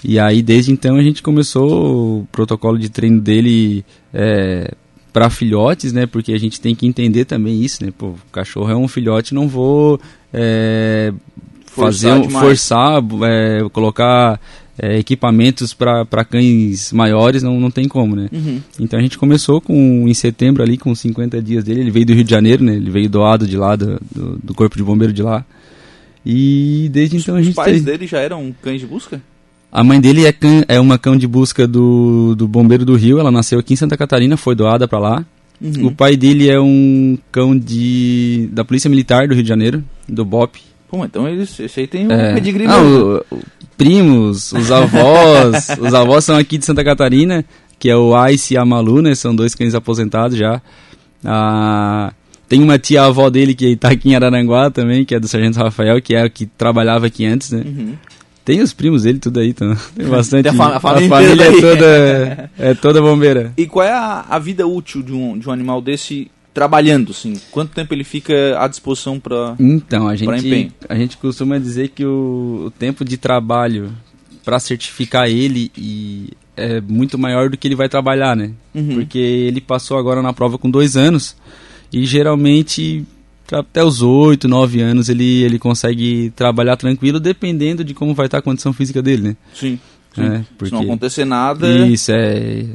E 0.04 0.18
aí, 0.18 0.42
desde 0.42 0.72
então, 0.72 0.96
a 0.96 1.04
gente 1.04 1.22
começou 1.22 2.22
o 2.22 2.28
protocolo 2.32 2.80
de 2.80 2.90
treino 2.90 3.22
dele 3.22 3.86
é, 4.12 4.74
para 5.14 5.30
filhotes, 5.30 5.94
né? 5.94 6.08
Porque 6.08 6.34
a 6.34 6.40
gente 6.40 6.60
tem 6.60 6.74
que 6.74 6.88
entender 6.88 7.26
também 7.26 7.62
isso, 7.62 7.86
né? 7.86 7.94
Pô, 7.96 8.08
o 8.08 8.18
cachorro 8.32 8.72
é 8.72 8.76
um 8.76 8.88
filhote, 8.88 9.36
não 9.36 9.48
vou 9.48 10.02
é, 10.34 11.14
fazer 11.68 12.16
forçar, 12.24 12.42
forçar 12.42 13.04
é, 13.30 13.70
colocar 13.70 14.40
é, 14.80 14.98
equipamentos 14.98 15.76
para 15.76 16.26
cães 16.26 16.92
maiores, 16.92 17.44
não, 17.44 17.60
não 17.60 17.70
tem 17.70 17.88
como, 17.88 18.16
né? 18.16 18.28
Uhum. 18.32 18.60
Então 18.80 18.98
a 18.98 19.04
gente 19.04 19.20
começou 19.20 19.62
com 19.62 20.08
em 20.08 20.14
setembro 20.16 20.64
ali 20.64 20.80
com 20.80 20.96
50 20.96 21.40
dias 21.44 21.64
dele, 21.64 21.82
ele 21.82 21.92
veio 21.92 22.08
do 22.08 22.14
Rio 22.14 22.24
de 22.24 22.32
Janeiro, 22.32 22.64
né? 22.64 22.74
Ele 22.76 22.90
veio 22.90 23.08
doado 23.08 23.46
de 23.46 23.56
lá 23.56 23.76
do, 23.76 24.02
do, 24.12 24.40
do 24.42 24.54
corpo 24.56 24.76
de 24.76 24.84
bombeiro 24.84 25.14
de 25.14 25.22
lá. 25.22 25.46
E 26.26 26.90
desde 26.92 27.18
então 27.18 27.36
a 27.36 27.42
gente 27.42 27.50
Os 27.50 27.56
pais 27.56 27.78
tem... 27.78 27.84
dele 27.84 28.08
já 28.08 28.20
eram 28.20 28.54
cães 28.62 28.80
de 28.80 28.88
busca? 28.88 29.22
A 29.72 29.84
mãe 29.84 30.02
dele 30.02 30.26
é, 30.26 30.32
cão, 30.34 30.64
é 30.68 30.80
uma 30.80 30.98
cão 30.98 31.16
de 31.16 31.28
busca 31.28 31.66
do, 31.68 32.36
do 32.36 32.48
Bombeiro 32.48 32.84
do 32.84 32.96
Rio. 32.96 33.20
Ela 33.20 33.32
nasceu 33.32 33.58
aqui 33.58 33.74
em 33.74 33.78
Santa 33.78 33.96
Catarina, 33.96 34.36
foi 34.36 34.54
doada 34.54 34.88
para 34.88 35.00
lá. 35.00 35.26
Uhum. 35.62 35.88
O 35.88 35.92
pai 35.92 36.18
dele 36.18 36.50
é 36.50 36.60
um 36.60 37.18
cão 37.32 37.58
de 37.58 38.50
da 38.52 38.66
Polícia 38.66 38.90
Militar 38.90 39.28
do 39.28 39.34
Rio 39.34 39.44
de 39.44 39.50
Janeiro, 39.50 39.84
do 40.10 40.26
BOP. 40.26 40.60
Pô, 40.90 41.06
então 41.06 41.28
eles, 41.28 41.58
esse 41.60 41.80
aí 41.80 41.88
tem 41.88 42.08
um 42.08 42.12
é. 42.12 42.34
pedigree 42.34 42.66
ah, 42.66 42.82
o, 42.82 43.24
o, 43.32 43.40
primos, 43.78 44.52
os 44.52 44.72
avós, 44.72 45.70
os 45.80 45.94
avós 45.94 46.26
são 46.26 46.36
aqui 46.36 46.58
de 46.58 46.66
Santa 46.66 46.84
Catarina, 46.84 47.46
que 47.80 47.90
é 47.90 47.96
o 47.96 48.12
Ice 48.28 48.56
e 48.56 48.58
a 48.58 48.66
Malu, 48.66 49.02
né? 49.02 49.16
São 49.16 49.34
dois 49.34 49.56
cães 49.56 49.74
aposentados 49.74 50.38
já. 50.38 50.62
Ah, 51.24 52.12
tem 52.52 52.62
uma 52.62 52.78
tia-avó 52.78 53.30
dele 53.30 53.56
que 53.56 53.66
está 53.66 53.92
aqui 53.92 54.10
em 54.10 54.16
Araranguá 54.16 54.70
também, 54.70 55.06
que 55.06 55.16
é 55.16 55.20
do 55.22 55.26
Sargento 55.26 55.58
Rafael, 55.58 56.02
que 56.02 56.14
é 56.14 56.26
o 56.26 56.30
que 56.30 56.46
trabalhava 56.46 57.06
aqui 57.06 57.26
antes, 57.26 57.50
né? 57.50 57.64
Uhum. 57.66 57.94
Tem 58.44 58.62
os 58.62 58.74
primos 58.74 59.04
dele, 59.04 59.20
tudo 59.20 59.40
aí, 59.40 59.52
então, 59.52 59.74
tem 59.96 60.06
bastante. 60.12 60.44
Tem 60.44 60.52
a, 60.52 60.56
fa 60.56 60.76
a, 60.76 60.80
família, 60.82 61.08
a 61.08 61.10
família 61.10 61.44
é 61.46 61.62
toda, 61.62 62.52
é 62.60 62.74
toda 62.74 63.02
bombeira. 63.02 63.54
E 63.56 63.66
qual 63.66 63.88
é 63.88 63.94
a, 63.94 64.26
a, 64.30 64.38
vida 64.38 64.68
útil 64.68 65.02
de 65.02 65.14
um, 65.14 65.38
de 65.38 65.48
um 65.48 65.52
animal 65.54 65.82
desse 65.82 66.30
trabalhando, 66.54 67.12
assim? 67.12 67.40
Quanto 67.52 67.72
tempo 67.72 67.94
ele 67.94 68.04
fica 68.04 68.34
à 68.60 68.68
disposição 68.68 69.18
para 69.18 69.56
Então, 69.58 70.10
a 70.10 70.16
gente, 70.18 70.74
a 70.90 70.96
gente 70.96 71.16
costuma 71.16 71.58
dizer 71.58 71.88
que 71.88 72.04
o, 72.04 72.66
o 72.66 72.72
tempo 72.72 73.06
de 73.06 73.16
trabalho 73.16 73.94
para 74.44 74.60
certificar 74.60 75.30
ele 75.30 75.72
e 75.78 76.32
é 76.58 76.82
muito 76.82 77.18
maior 77.18 77.50
do 77.50 77.56
que 77.56 77.66
ele 77.66 77.76
vai 77.76 77.88
trabalhar, 77.88 78.36
né? 78.36 78.52
Uhum. 78.76 78.96
Porque 78.96 79.18
ele 79.18 79.62
passou 79.62 79.98
agora 79.98 80.22
na 80.22 80.34
prova 80.34 80.58
com 80.58 80.70
dois 80.70 80.98
anos 80.98 81.38
e 81.92 82.06
geralmente 82.06 83.06
até 83.52 83.84
os 83.84 84.02
8, 84.02 84.48
9 84.48 84.82
anos 84.82 85.10
ele, 85.10 85.44
ele 85.44 85.60
consegue 85.60 86.32
trabalhar 86.36 86.78
tranquilo, 86.78 87.20
dependendo 87.20 87.84
de 87.84 87.94
como 87.94 88.14
vai 88.14 88.28
estar 88.28 88.38
a 88.38 88.42
condição 88.42 88.72
física 88.72 89.02
dele, 89.02 89.22
né? 89.24 89.38
Sim. 89.54 89.78
sim. 90.16 90.22
É, 90.22 90.46
porque... 90.58 90.68
Se 90.68 90.72
não 90.72 90.82
acontecer 90.82 91.26
nada. 91.26 91.68
Isso, 91.86 92.12
é, 92.12 92.66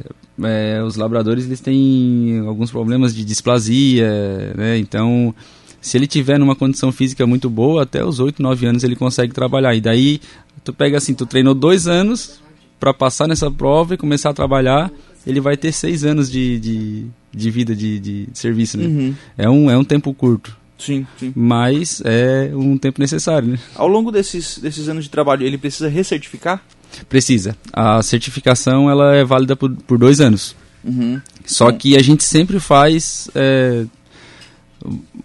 é. 0.43 0.83
Os 0.83 0.95
labradores 0.95 1.45
eles 1.45 1.59
têm 1.59 2.43
alguns 2.45 2.69
problemas 2.69 3.15
de 3.15 3.25
displasia, 3.25 4.53
né? 4.55 4.77
Então, 4.77 5.33
se 5.81 5.97
ele 5.97 6.05
tiver 6.05 6.37
numa 6.37 6.55
condição 6.55 6.91
física 6.91 7.25
muito 7.25 7.49
boa, 7.49 7.83
até 7.83 8.03
os 8.03 8.19
8, 8.19 8.41
9 8.41 8.65
anos 8.67 8.83
ele 8.83 8.95
consegue 8.95 9.33
trabalhar. 9.33 9.73
E 9.73 9.81
daí, 9.81 10.21
tu 10.63 10.73
pega 10.73 10.97
assim, 10.97 11.13
tu 11.13 11.25
treinou 11.25 11.55
dois 11.55 11.87
anos 11.87 12.39
para 12.79 12.93
passar 12.93 13.27
nessa 13.27 13.49
prova 13.49 13.95
e 13.95 13.97
começar 13.97 14.29
a 14.29 14.33
trabalhar, 14.33 14.91
ele 15.27 15.41
vai 15.41 15.57
ter 15.57 15.73
seis 15.73 16.05
anos 16.05 16.31
de, 16.31 16.57
de, 16.57 17.05
de 17.33 17.51
vida 17.51 17.75
de, 17.75 17.99
de 17.99 18.29
serviço, 18.33 18.77
né? 18.77 18.85
Uhum. 18.85 19.15
É, 19.37 19.49
um, 19.49 19.69
é 19.69 19.77
um 19.77 19.83
tempo 19.83 20.13
curto. 20.13 20.57
Sim, 20.79 21.05
sim. 21.19 21.33
Mas 21.35 22.01
é 22.05 22.51
um 22.53 22.77
tempo 22.77 23.01
necessário, 23.01 23.49
né? 23.49 23.59
Ao 23.75 23.87
longo 23.87 24.09
desses, 24.09 24.57
desses 24.57 24.87
anos 24.87 25.03
de 25.03 25.09
trabalho, 25.09 25.45
ele 25.45 25.57
precisa 25.57 25.89
recertificar? 25.89 26.63
Precisa. 27.09 27.57
A 27.73 28.01
certificação 28.01 28.89
ela 28.89 29.15
é 29.15 29.25
válida 29.25 29.55
por, 29.55 29.75
por 29.75 29.97
dois 29.97 30.21
anos. 30.21 30.55
Uhum. 30.83 31.19
Só 31.45 31.71
que 31.73 31.97
a 31.97 32.01
gente 32.01 32.23
sempre 32.23 32.59
faz. 32.59 33.29
É, 33.35 33.85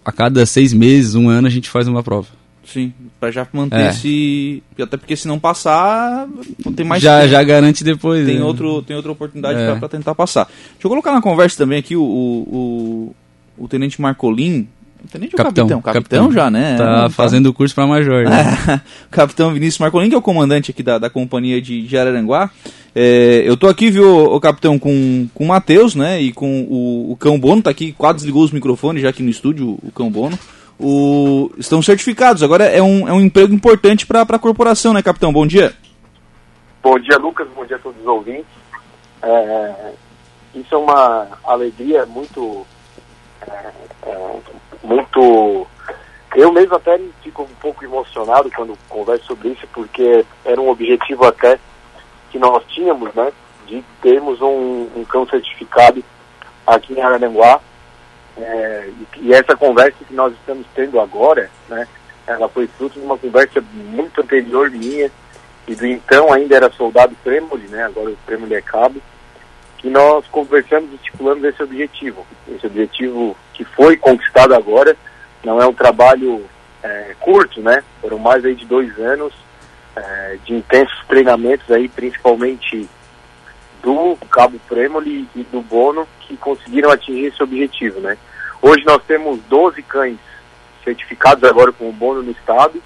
a 0.05 0.11
cada 0.11 0.45
seis 0.47 0.73
meses, 0.73 1.15
um 1.15 1.29
ano, 1.29 1.47
a 1.47 1.51
gente 1.51 1.71
faz 1.71 1.87
uma 1.87 2.03
prova. 2.03 2.29
Sim, 2.65 2.93
para 3.19 3.31
já 3.31 3.47
manter 3.53 3.81
é. 3.81 3.91
esse. 3.91 4.63
Até 4.81 4.97
porque 4.97 5.17
se 5.17 5.27
não 5.27 5.39
passar, 5.39 6.29
não 6.65 6.73
tem 6.73 6.87
mais. 6.87 7.03
Já, 7.03 7.21
tempo. 7.21 7.31
já 7.31 7.43
garante 7.43 7.83
depois. 7.83 8.25
Tem, 8.25 8.39
né? 8.39 8.45
outro, 8.45 8.83
tem 8.83 8.95
outra 8.95 9.11
oportunidade 9.11 9.61
é. 9.61 9.75
para 9.75 9.89
tentar 9.89 10.15
passar. 10.15 10.45
Deixa 10.45 10.85
eu 10.85 10.91
colocar 10.91 11.13
na 11.13 11.21
conversa 11.21 11.59
também 11.59 11.79
aqui 11.79 11.97
o, 11.97 12.03
o, 12.03 13.15
o, 13.59 13.65
o 13.65 13.69
Tenente 13.69 14.01
Marcolin, 14.01 14.69
Tenente 15.11 15.35
capitão, 15.35 15.67
capitão, 15.67 15.81
capitão, 15.81 16.33
já, 16.33 16.51
né? 16.51 16.77
Tá 16.77 17.11
fazendo 17.11 17.47
o 17.47 17.53
curso 17.53 17.75
para 17.75 17.87
major. 17.87 18.25
Né? 18.25 18.81
capitão 19.11 19.53
Vinícius 19.53 19.79
Marcolin, 19.79 20.09
que 20.09 20.15
é 20.15 20.19
o 20.19 20.23
comandante 20.23 20.71
aqui 20.71 20.83
da, 20.83 20.99
da 20.99 21.11
companhia 21.11 21.61
de, 21.61 21.83
de 21.83 21.97
Araranguá. 21.97 22.51
É, 22.95 23.43
eu 23.45 23.57
tô 23.57 23.67
aqui, 23.67 23.91
viu, 23.91 24.33
o 24.33 24.41
capitão, 24.41 24.79
com, 24.79 25.27
com 25.35 25.45
o 25.45 25.49
Matheus, 25.49 25.95
né? 25.95 26.21
E 26.21 26.33
com 26.33 26.63
o, 26.63 27.13
o 27.13 27.17
Cão 27.17 27.39
Bono, 27.39 27.63
tá 27.63 27.71
aqui, 27.71 27.93
quase 27.93 28.19
desligou 28.19 28.45
os 28.45 28.53
microfones 28.53 29.03
já 29.03 29.09
aqui 29.09 29.23
no 29.23 29.31
estúdio, 29.31 29.79
o 29.83 29.91
Cão 29.91 30.11
Bono. 30.11 30.39
O, 30.85 31.53
estão 31.57 31.81
certificados, 31.81 32.43
agora 32.43 32.65
é 32.65 32.83
um, 32.83 33.07
é 33.07 33.13
um 33.13 33.21
emprego 33.21 33.55
importante 33.55 34.05
para 34.05 34.23
a 34.23 34.39
corporação, 34.39 34.93
né, 34.93 35.01
capitão? 35.01 35.33
Bom 35.33 35.47
dia. 35.47 35.73
Bom 36.83 36.99
dia, 36.99 37.17
Lucas, 37.19 37.47
bom 37.55 37.65
dia 37.65 37.77
a 37.77 37.79
todos 37.79 38.01
os 38.01 38.07
ouvintes. 38.07 38.51
É, 39.23 39.93
isso 40.57 40.75
é 40.75 40.79
uma 40.79 41.29
alegria 41.45 42.05
muito 42.07 42.67
é, 43.47 43.73
é 44.07 44.39
muito. 44.83 45.67
Eu 46.35 46.53
mesmo 46.53 46.75
até 46.75 46.99
fico 47.23 47.43
um 47.43 47.55
pouco 47.61 47.85
emocionado 47.85 48.51
quando 48.51 48.77
converso 48.89 49.27
sobre 49.27 49.51
isso, 49.51 49.67
porque 49.73 50.25
era 50.45 50.61
um 50.61 50.69
objetivo 50.69 51.25
até 51.25 51.59
que 52.31 52.39
nós 52.39 52.65
tínhamos, 52.69 53.15
né, 53.15 53.33
de 53.67 53.85
termos 54.01 54.41
um, 54.41 54.89
um 54.97 55.05
cão 55.05 55.27
certificado 55.27 56.03
aqui 56.67 56.95
em 56.95 57.01
Araranguá. 57.01 57.61
É, 58.37 58.89
e, 59.21 59.33
essa 59.33 59.57
conversa 59.57 60.05
que 60.07 60.15
nós 60.15 60.33
estamos 60.35 60.67
tendo 60.75 61.01
agora, 61.01 61.51
né, 61.69 61.87
ela 62.27 62.49
foi 62.49 62.67
fruto 62.67 62.99
de 62.99 63.05
uma 63.05 63.19
conversa 63.19 63.63
muito 63.75 64.21
anterior 64.21 64.71
minha 64.71 65.11
e 65.67 65.75
do 65.75 65.87
então 65.87 66.33
ainda 66.33 66.57
era 66.57 66.71
soldado 66.73 67.17
Premoli, 67.23 67.69
né, 67.69 67.85
agora 67.85 68.11
o 68.11 68.17
Premoli 68.25 68.55
é 68.55 68.63
cabo, 68.63 69.01
que 69.79 69.91
nós 69.91 70.25
conversamos 70.29 70.93
e 70.93 70.95
estipulamos 70.95 71.43
esse 71.45 71.63
objetivo. 71.63 72.27
Esse 72.49 72.67
objetivo 72.67 73.37
que 73.53 73.65
foi 73.65 73.97
conquistado 73.97 74.55
agora 74.55 74.97
não 75.45 75.61
é 75.61 75.67
um 75.67 75.75
trabalho 75.75 76.45
é, 76.83 77.15
curto, 77.19 77.61
né? 77.61 77.83
Foram 78.01 78.19
mais 78.19 78.45
aí 78.45 78.55
de 78.55 78.65
dois 78.65 78.97
anos 78.99 79.33
é, 79.97 80.39
de 80.45 80.55
intensos 80.55 81.05
treinamentos 81.09 81.69
aí, 81.71 81.89
principalmente 81.89 82.89
do 83.83 84.17
Cabo 84.31 84.59
Premoli 84.69 85.29
e 85.35 85.43
do 85.45 85.61
Bono, 85.61 86.07
que 86.21 86.37
conseguiram 86.37 86.91
atingir 86.91 87.27
esse 87.27 87.43
objetivo, 87.43 88.01
né? 88.01 88.17
Hoje 88.61 88.85
nós 88.87 89.03
temos 89.05 89.41
12 89.49 89.83
cães 89.83 90.19
certificados 90.85 91.43
agora 91.45 91.73
com 91.73 91.89
o 91.89 91.93
Bono 91.93 92.23
no 92.23 92.31
estado, 92.31 92.81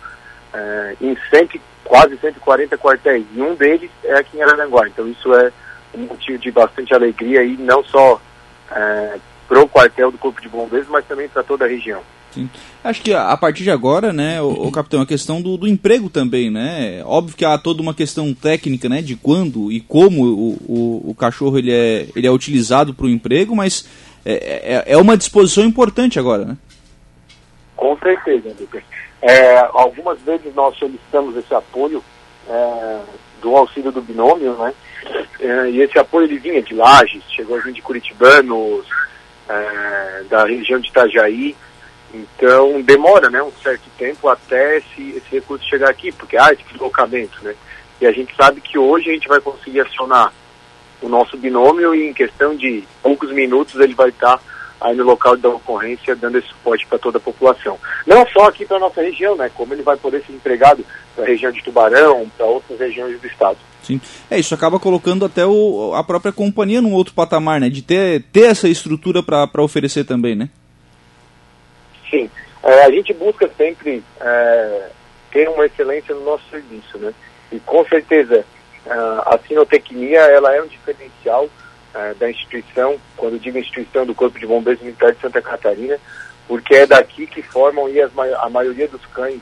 é, 0.52 0.96
em 1.00 1.16
100, 1.30 1.60
quase 1.84 2.16
140 2.16 2.78
quartéis, 2.78 3.26
e 3.34 3.40
um 3.40 3.54
deles 3.54 3.90
é 4.04 4.14
aqui 4.14 4.38
em 4.38 4.42
Araranguá. 4.42 4.88
Então 4.88 5.06
isso 5.06 5.34
é 5.34 5.52
um 5.94 6.00
motivo 6.00 6.38
de 6.38 6.50
bastante 6.50 6.94
alegria 6.94 7.40
aí, 7.40 7.56
não 7.58 7.84
só 7.84 8.20
é, 8.70 9.18
para 9.46 9.60
o 9.60 9.68
quartel 9.68 10.10
do 10.10 10.18
Corpo 10.18 10.40
de 10.40 10.48
Bombeiros, 10.48 10.88
mas 10.88 11.04
também 11.06 11.28
para 11.28 11.42
toda 11.42 11.64
a 11.64 11.68
região. 11.68 12.02
Sim. 12.36 12.50
Acho 12.84 13.00
que 13.00 13.14
a 13.14 13.34
partir 13.34 13.62
de 13.62 13.70
agora, 13.70 14.12
né, 14.12 14.42
o, 14.42 14.70
capitão, 14.70 15.00
a 15.00 15.06
questão 15.06 15.40
do, 15.40 15.56
do, 15.56 15.66
emprego 15.66 16.10
também, 16.10 16.50
né? 16.50 17.02
Óbvio 17.04 17.34
que 17.34 17.46
há 17.46 17.56
toda 17.56 17.80
uma 17.80 17.94
questão 17.94 18.34
técnica, 18.34 18.90
né, 18.90 19.00
de 19.00 19.16
quando 19.16 19.72
e 19.72 19.80
como 19.80 20.22
o, 20.22 20.52
o, 20.68 21.10
o 21.10 21.14
cachorro 21.14 21.58
ele 21.58 21.72
é, 21.72 22.08
ele 22.14 22.26
é 22.26 22.30
utilizado 22.30 22.92
para 22.92 23.06
o 23.06 23.08
emprego, 23.08 23.56
mas 23.56 23.88
é, 24.22 24.34
é, 24.34 24.92
é, 24.92 24.96
uma 24.98 25.16
disposição 25.16 25.64
importante 25.64 26.18
agora, 26.18 26.44
né? 26.44 26.56
Com 27.74 27.96
certeza. 27.98 28.54
É, 29.22 29.58
algumas 29.72 30.20
vezes 30.20 30.54
nós 30.54 30.76
solicitamos 30.76 31.36
esse 31.38 31.54
apoio 31.54 32.04
é, 32.48 32.98
do 33.40 33.56
auxílio 33.56 33.90
do 33.90 34.02
binômio, 34.02 34.52
né? 34.58 34.74
É, 35.40 35.70
e 35.70 35.80
esse 35.80 35.98
apoio 35.98 36.26
ele 36.26 36.38
vinha 36.38 36.60
de 36.60 36.74
Lages, 36.74 37.22
chegou 37.30 37.60
vir 37.62 37.72
de 37.72 37.80
Curitibanos, 37.80 38.86
é, 39.48 40.24
da 40.28 40.44
região 40.44 40.78
de 40.78 40.88
Itajaí. 40.88 41.56
Então 42.16 42.80
demora 42.82 43.28
né, 43.30 43.42
um 43.42 43.52
certo 43.62 43.88
tempo 43.98 44.28
até 44.28 44.78
esse, 44.78 45.10
esse 45.10 45.30
recurso 45.30 45.68
chegar 45.68 45.90
aqui, 45.90 46.12
porque 46.12 46.36
há 46.36 46.52
esse 46.52 46.62
deslocamento. 46.70 47.42
Né? 47.42 47.54
E 48.00 48.06
a 48.06 48.12
gente 48.12 48.34
sabe 48.34 48.60
que 48.60 48.78
hoje 48.78 49.10
a 49.10 49.12
gente 49.12 49.28
vai 49.28 49.40
conseguir 49.40 49.80
acionar 49.80 50.32
o 51.02 51.08
nosso 51.08 51.36
binômio 51.36 51.94
e 51.94 52.08
em 52.08 52.14
questão 52.14 52.56
de 52.56 52.84
poucos 53.02 53.30
minutos 53.32 53.78
ele 53.80 53.94
vai 53.94 54.08
estar 54.08 54.40
aí 54.80 54.94
no 54.94 55.04
local 55.04 55.36
da 55.36 55.48
ocorrência 55.48 56.14
dando 56.14 56.38
esse 56.38 56.48
suporte 56.48 56.86
para 56.86 56.98
toda 56.98 57.18
a 57.18 57.20
população. 57.20 57.78
Não 58.06 58.26
só 58.28 58.48
aqui 58.48 58.64
para 58.64 58.76
a 58.76 58.80
nossa 58.80 59.00
região, 59.02 59.36
né? 59.36 59.50
Como 59.54 59.72
ele 59.72 59.82
vai 59.82 59.96
poder 59.96 60.22
ser 60.24 60.32
empregado 60.32 60.84
para 61.14 61.24
a 61.24 61.26
região 61.26 61.50
de 61.50 61.62
Tubarão, 61.62 62.30
para 62.36 62.46
outras 62.46 62.78
regiões 62.78 63.18
do 63.20 63.26
estado. 63.26 63.58
Sim. 63.82 64.00
É, 64.30 64.38
isso 64.38 64.54
acaba 64.54 64.78
colocando 64.78 65.24
até 65.24 65.46
o, 65.46 65.94
a 65.94 66.02
própria 66.04 66.32
companhia 66.32 66.82
num 66.82 66.92
outro 66.92 67.14
patamar, 67.14 67.60
né? 67.60 67.68
De 67.68 67.82
ter, 67.82 68.22
ter 68.32 68.46
essa 68.50 68.68
estrutura 68.68 69.22
para 69.22 69.62
oferecer 69.62 70.04
também, 70.04 70.34
né? 70.34 70.50
Sim. 72.10 72.30
É, 72.62 72.84
a 72.84 72.90
gente 72.90 73.12
busca 73.12 73.48
sempre 73.56 74.02
é, 74.20 74.88
ter 75.30 75.48
uma 75.48 75.66
excelência 75.66 76.14
no 76.14 76.24
nosso 76.24 76.44
serviço, 76.50 76.98
né? 76.98 77.12
E 77.52 77.60
com 77.60 77.84
certeza 77.86 78.44
é, 78.86 78.90
a 78.90 79.38
sinotecnia 79.46 80.20
ela 80.20 80.54
é 80.54 80.62
um 80.62 80.66
diferencial 80.66 81.48
é, 81.94 82.14
da 82.14 82.30
instituição, 82.30 82.96
quando 83.16 83.40
digo 83.40 83.58
instituição 83.58 84.04
do 84.04 84.14
Corpo 84.14 84.38
de 84.38 84.46
Bombeiros 84.46 84.82
Militar 84.82 85.12
de 85.12 85.20
Santa 85.20 85.40
Catarina, 85.40 85.98
porque 86.46 86.74
é 86.74 86.86
daqui 86.86 87.26
que 87.26 87.42
formam 87.42 87.86
aí 87.86 88.00
as, 88.00 88.12
a 88.16 88.48
maioria 88.50 88.86
dos 88.88 89.04
cães 89.06 89.40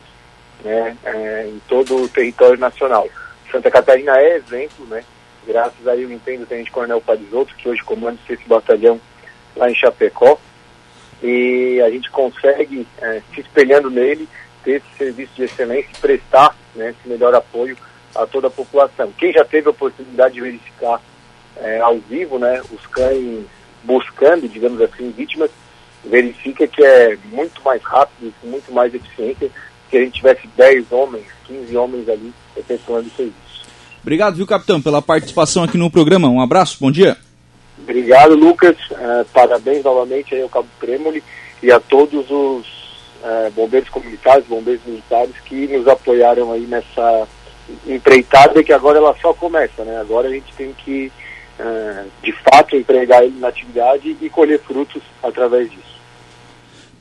né, 0.62 0.96
é, 1.05 1.46
em 1.48 1.61
todo 1.68 2.03
o 2.03 2.09
território 2.09 2.59
nacional. 2.59 3.09
Santa 3.50 3.70
Catarina 3.70 4.16
é 4.18 4.37
exemplo, 4.37 4.87
né, 4.87 5.05
graças 5.46 5.87
aí 5.87 6.05
ao 6.05 6.11
empenho 6.11 6.40
do 6.40 6.46
Tenente 6.46 6.70
Coronel 6.70 7.00
Parisotto, 7.00 7.55
que 7.57 7.68
hoje 7.68 7.83
comanda 7.83 8.18
esse 8.29 8.46
batalhão 8.48 9.00
lá 9.57 9.70
em 9.70 9.74
Chapecó, 9.74 10.38
e 11.27 11.81
a 11.81 11.89
gente 11.89 12.11
consegue, 12.11 12.87
é, 13.01 13.23
se 13.35 13.41
espelhando 13.41 13.89
nele, 13.89 14.29
ter 14.63 14.73
esse 14.73 14.99
serviço 14.99 15.33
de 15.35 15.45
excelência 15.45 15.89
e 15.91 15.99
prestar 15.99 16.55
né, 16.75 16.91
esse 16.91 17.09
melhor 17.09 17.35
apoio 17.35 17.79
a 18.15 18.27
toda 18.27 18.49
a 18.49 18.51
população. 18.51 19.11
Quem 19.17 19.33
já 19.33 19.43
teve 19.43 19.67
a 19.67 19.71
oportunidade 19.71 20.35
de 20.35 20.43
verificar 20.43 21.01
é, 21.57 21.81
ao 21.81 21.99
vivo, 21.99 22.39
né, 22.39 22.61
os 22.71 22.87
cães 22.89 23.47
buscando, 23.83 24.47
digamos 24.47 24.83
assim, 24.83 25.11
vítimas, 25.17 25.51
verifica 26.05 26.67
que 26.67 26.85
é 26.85 27.17
muito 27.33 27.63
mais 27.65 27.83
rápido, 27.83 28.35
muito 28.43 28.71
mais 28.71 28.95
eficiente 28.95 29.51
que 29.91 29.97
a 29.97 30.01
gente 30.01 30.17
tivesse 30.17 30.47
10 30.55 30.93
homens, 30.93 31.25
15 31.47 31.75
homens 31.75 32.07
ali 32.07 32.35
efetuando 32.55 33.09
o 33.09 33.17
serviço. 33.17 33.65
Obrigado, 34.03 34.37
viu, 34.37 34.47
capitão, 34.47 34.83
pela 34.83 35.01
participação 35.01 35.65
aqui 35.65 35.79
no 35.79 35.91
programa. 35.91 36.29
Um 36.29 36.43
abraço, 36.43 36.77
bom 36.79 36.91
dia. 36.91 37.17
Obrigado, 37.79 38.35
Lucas. 38.35 38.77
Uh, 38.91 39.25
parabéns 39.33 39.85
novamente 39.85 40.35
aí 40.35 40.43
ao 40.43 40.49
Cabo 40.49 40.69
Cremoli 40.79 41.23
e 41.63 41.71
a 41.71 41.81
todos 41.81 42.31
os 42.31 42.67
uh, 43.23 43.51
bombeiros 43.55 43.89
comunitários, 43.89 44.47
bombeiros 44.47 44.85
militares 44.87 45.35
que 45.45 45.67
nos 45.67 45.87
apoiaram 45.89 46.53
aí 46.53 46.63
nessa 46.63 47.27
empreitada 47.87 48.63
que 48.63 48.73
agora 48.73 48.99
ela 48.99 49.17
só 49.21 49.33
começa, 49.33 49.85
né? 49.85 49.99
Agora 49.99 50.29
a 50.29 50.31
gente 50.31 50.53
tem 50.55 50.73
que 50.73 51.11
uh, 51.59 52.11
de 52.23 52.33
fato 52.33 52.77
empregar 52.77 53.25
ele 53.25 53.39
na 53.39 53.49
atividade 53.49 54.17
e 54.21 54.29
colher 54.29 54.61
frutos 54.61 55.03
através 55.23 55.71
disso. 55.71 55.95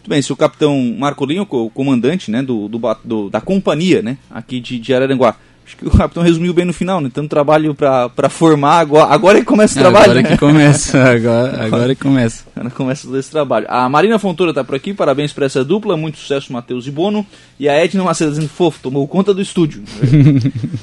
Muito 0.04 0.10
bem, 0.10 0.22
se 0.22 0.34
o 0.34 0.36
capitão 0.36 0.78
Marcolinho, 0.98 1.48
o 1.50 1.70
comandante 1.70 2.30
né, 2.30 2.42
do, 2.42 2.68
do, 2.68 2.80
do 3.06 3.30
da 3.30 3.40
companhia 3.40 4.02
né, 4.02 4.18
aqui 4.30 4.60
de, 4.60 4.78
de 4.78 4.94
Araranguá, 4.94 5.38
Acho 5.65 5.78
que 5.78 5.88
o 5.88 5.91
capitão 5.91 6.21
resumiu 6.21 6.54
bem 6.54 6.65
no 6.65 6.73
final, 6.73 6.99
né? 6.99 7.10
Tanto 7.13 7.30
trabalho 7.30 7.73
para 7.73 8.30
formar, 8.30 8.80
agora, 8.80 9.13
agora 9.13 9.38
é 9.38 9.41
que 9.41 9.47
começa 9.47 9.80
o 9.80 9.82
trabalho. 9.82 10.12
Agora 10.12 10.19
é 10.19 10.23
que 10.23 10.38
começa, 10.38 11.02
agora, 11.02 11.65
agora 11.65 11.91
é 11.91 11.95
que 11.95 12.02
começa. 12.02 12.43
Agora 12.54 12.69
começa 12.69 13.08
todo 13.08 13.17
esse 13.17 13.32
trabalho. 13.32 13.65
A 13.69 13.88
Marina 13.88 14.19
Fontoura 14.19 14.52
está 14.52 14.62
por 14.62 14.76
aqui, 14.76 14.93
parabéns 14.93 15.32
para 15.32 15.45
essa 15.45 15.63
dupla, 15.63 15.95
muito 15.95 16.17
sucesso, 16.17 16.52
Matheus 16.52 16.86
e 16.86 16.91
Bono. 16.91 17.26
E 17.58 17.69
a 17.69 17.73
Edna 17.73 18.04
Macedo 18.04 18.32
dizendo, 18.32 18.49
fofo, 18.49 18.80
tomou 18.82 19.08
conta 19.08 19.34
do 19.34 19.41
estúdio. 19.41 19.84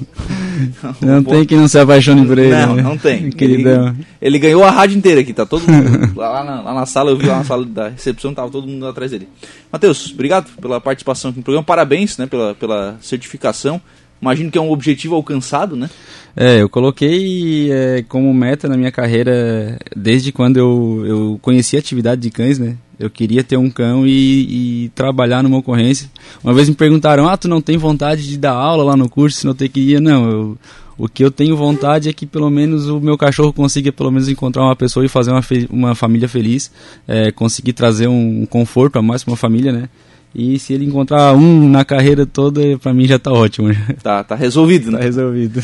não 1.02 1.22
tem 1.22 1.44
que 1.44 1.54
não 1.54 1.68
se 1.68 1.78
apaixone 1.78 2.26
por 2.26 2.38
ele. 2.38 2.56
Não, 2.56 2.74
né? 2.74 2.82
não 2.82 2.96
tem. 2.96 3.28
Queridão. 3.32 3.88
Ele, 3.88 4.06
ele, 4.22 4.38
ganhou 4.38 4.64
a 4.64 4.70
rádio 4.70 4.96
inteira 4.96 5.20
aqui, 5.20 5.34
tá 5.34 5.44
todo 5.44 5.70
mundo. 5.70 6.12
lá, 6.16 6.42
na, 6.42 6.62
lá 6.62 6.74
na 6.74 6.86
sala, 6.86 7.10
eu 7.10 7.18
vi 7.18 7.26
lá 7.26 7.36
na 7.36 7.44
sala 7.44 7.66
da 7.66 7.88
recepção, 7.88 8.32
tava 8.32 8.50
todo 8.50 8.66
mundo 8.66 8.86
atrás 8.86 9.10
dele. 9.10 9.28
Matheus, 9.70 10.10
obrigado 10.12 10.50
pela 10.60 10.80
participação 10.80 11.30
aqui 11.30 11.38
no 11.38 11.44
programa, 11.44 11.64
parabéns 11.64 12.16
né, 12.16 12.26
pela, 12.26 12.54
pela 12.54 12.96
certificação. 13.00 13.80
Imagino 14.20 14.50
que 14.50 14.58
é 14.58 14.60
um 14.60 14.70
objetivo 14.70 15.14
alcançado, 15.14 15.76
né? 15.76 15.88
É, 16.36 16.60
eu 16.60 16.68
coloquei 16.68 17.72
é, 17.72 18.04
como 18.08 18.32
meta 18.32 18.68
na 18.68 18.76
minha 18.76 18.92
carreira, 18.92 19.78
desde 19.96 20.30
quando 20.30 20.58
eu, 20.58 21.04
eu 21.06 21.38
conheci 21.42 21.76
a 21.76 21.78
atividade 21.78 22.20
de 22.20 22.30
cães, 22.30 22.58
né? 22.58 22.76
Eu 22.98 23.08
queria 23.08 23.42
ter 23.42 23.56
um 23.56 23.70
cão 23.70 24.06
e, 24.06 24.84
e, 24.84 24.88
trabalhar 24.90 25.42
numa 25.42 25.56
ocorrência. 25.56 26.10
Uma 26.44 26.52
vez 26.52 26.68
me 26.68 26.74
perguntaram, 26.74 27.26
ah, 27.26 27.36
tu 27.36 27.48
não 27.48 27.60
tem 27.60 27.78
vontade 27.78 28.28
de 28.28 28.36
dar 28.36 28.52
aula 28.52 28.84
lá 28.84 28.94
no 28.94 29.08
curso, 29.08 29.38
se 29.38 29.46
não 29.46 29.54
tem 29.54 29.70
que 29.70 29.80
ir? 29.80 30.00
Não, 30.00 30.30
eu, 30.30 30.58
o 30.98 31.08
que 31.08 31.24
eu 31.24 31.30
tenho 31.30 31.56
vontade 31.56 32.10
é 32.10 32.12
que 32.12 32.26
pelo 32.26 32.50
menos 32.50 32.90
o 32.90 33.00
meu 33.00 33.16
cachorro 33.16 33.54
consiga 33.54 33.90
pelo 33.90 34.10
menos 34.10 34.28
encontrar 34.28 34.64
uma 34.64 34.76
pessoa 34.76 35.04
e 35.04 35.08
fazer 35.08 35.30
uma, 35.30 35.40
uma 35.70 35.94
família 35.94 36.28
feliz, 36.28 36.70
é, 37.08 37.32
conseguir 37.32 37.72
trazer 37.72 38.06
um 38.06 38.44
conforto 38.44 38.98
a 38.98 39.02
mais 39.02 39.24
para 39.24 39.32
uma 39.32 39.36
família, 39.38 39.72
né? 39.72 39.88
E 40.34 40.58
se 40.58 40.72
ele 40.72 40.84
encontrar 40.84 41.34
um 41.34 41.68
na 41.68 41.84
carreira 41.84 42.24
toda, 42.24 42.78
para 42.78 42.94
mim 42.94 43.06
já 43.06 43.18
tá 43.18 43.32
ótimo. 43.32 43.68
Tá, 44.02 44.22
tá 44.22 44.34
resolvido, 44.34 44.90
né? 44.90 44.98
Tá 44.98 45.04
resolvido. 45.04 45.62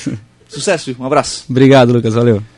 Sucesso, 0.48 0.94
um 0.98 1.04
abraço. 1.04 1.44
Obrigado, 1.48 1.92
Lucas, 1.92 2.14
valeu. 2.14 2.42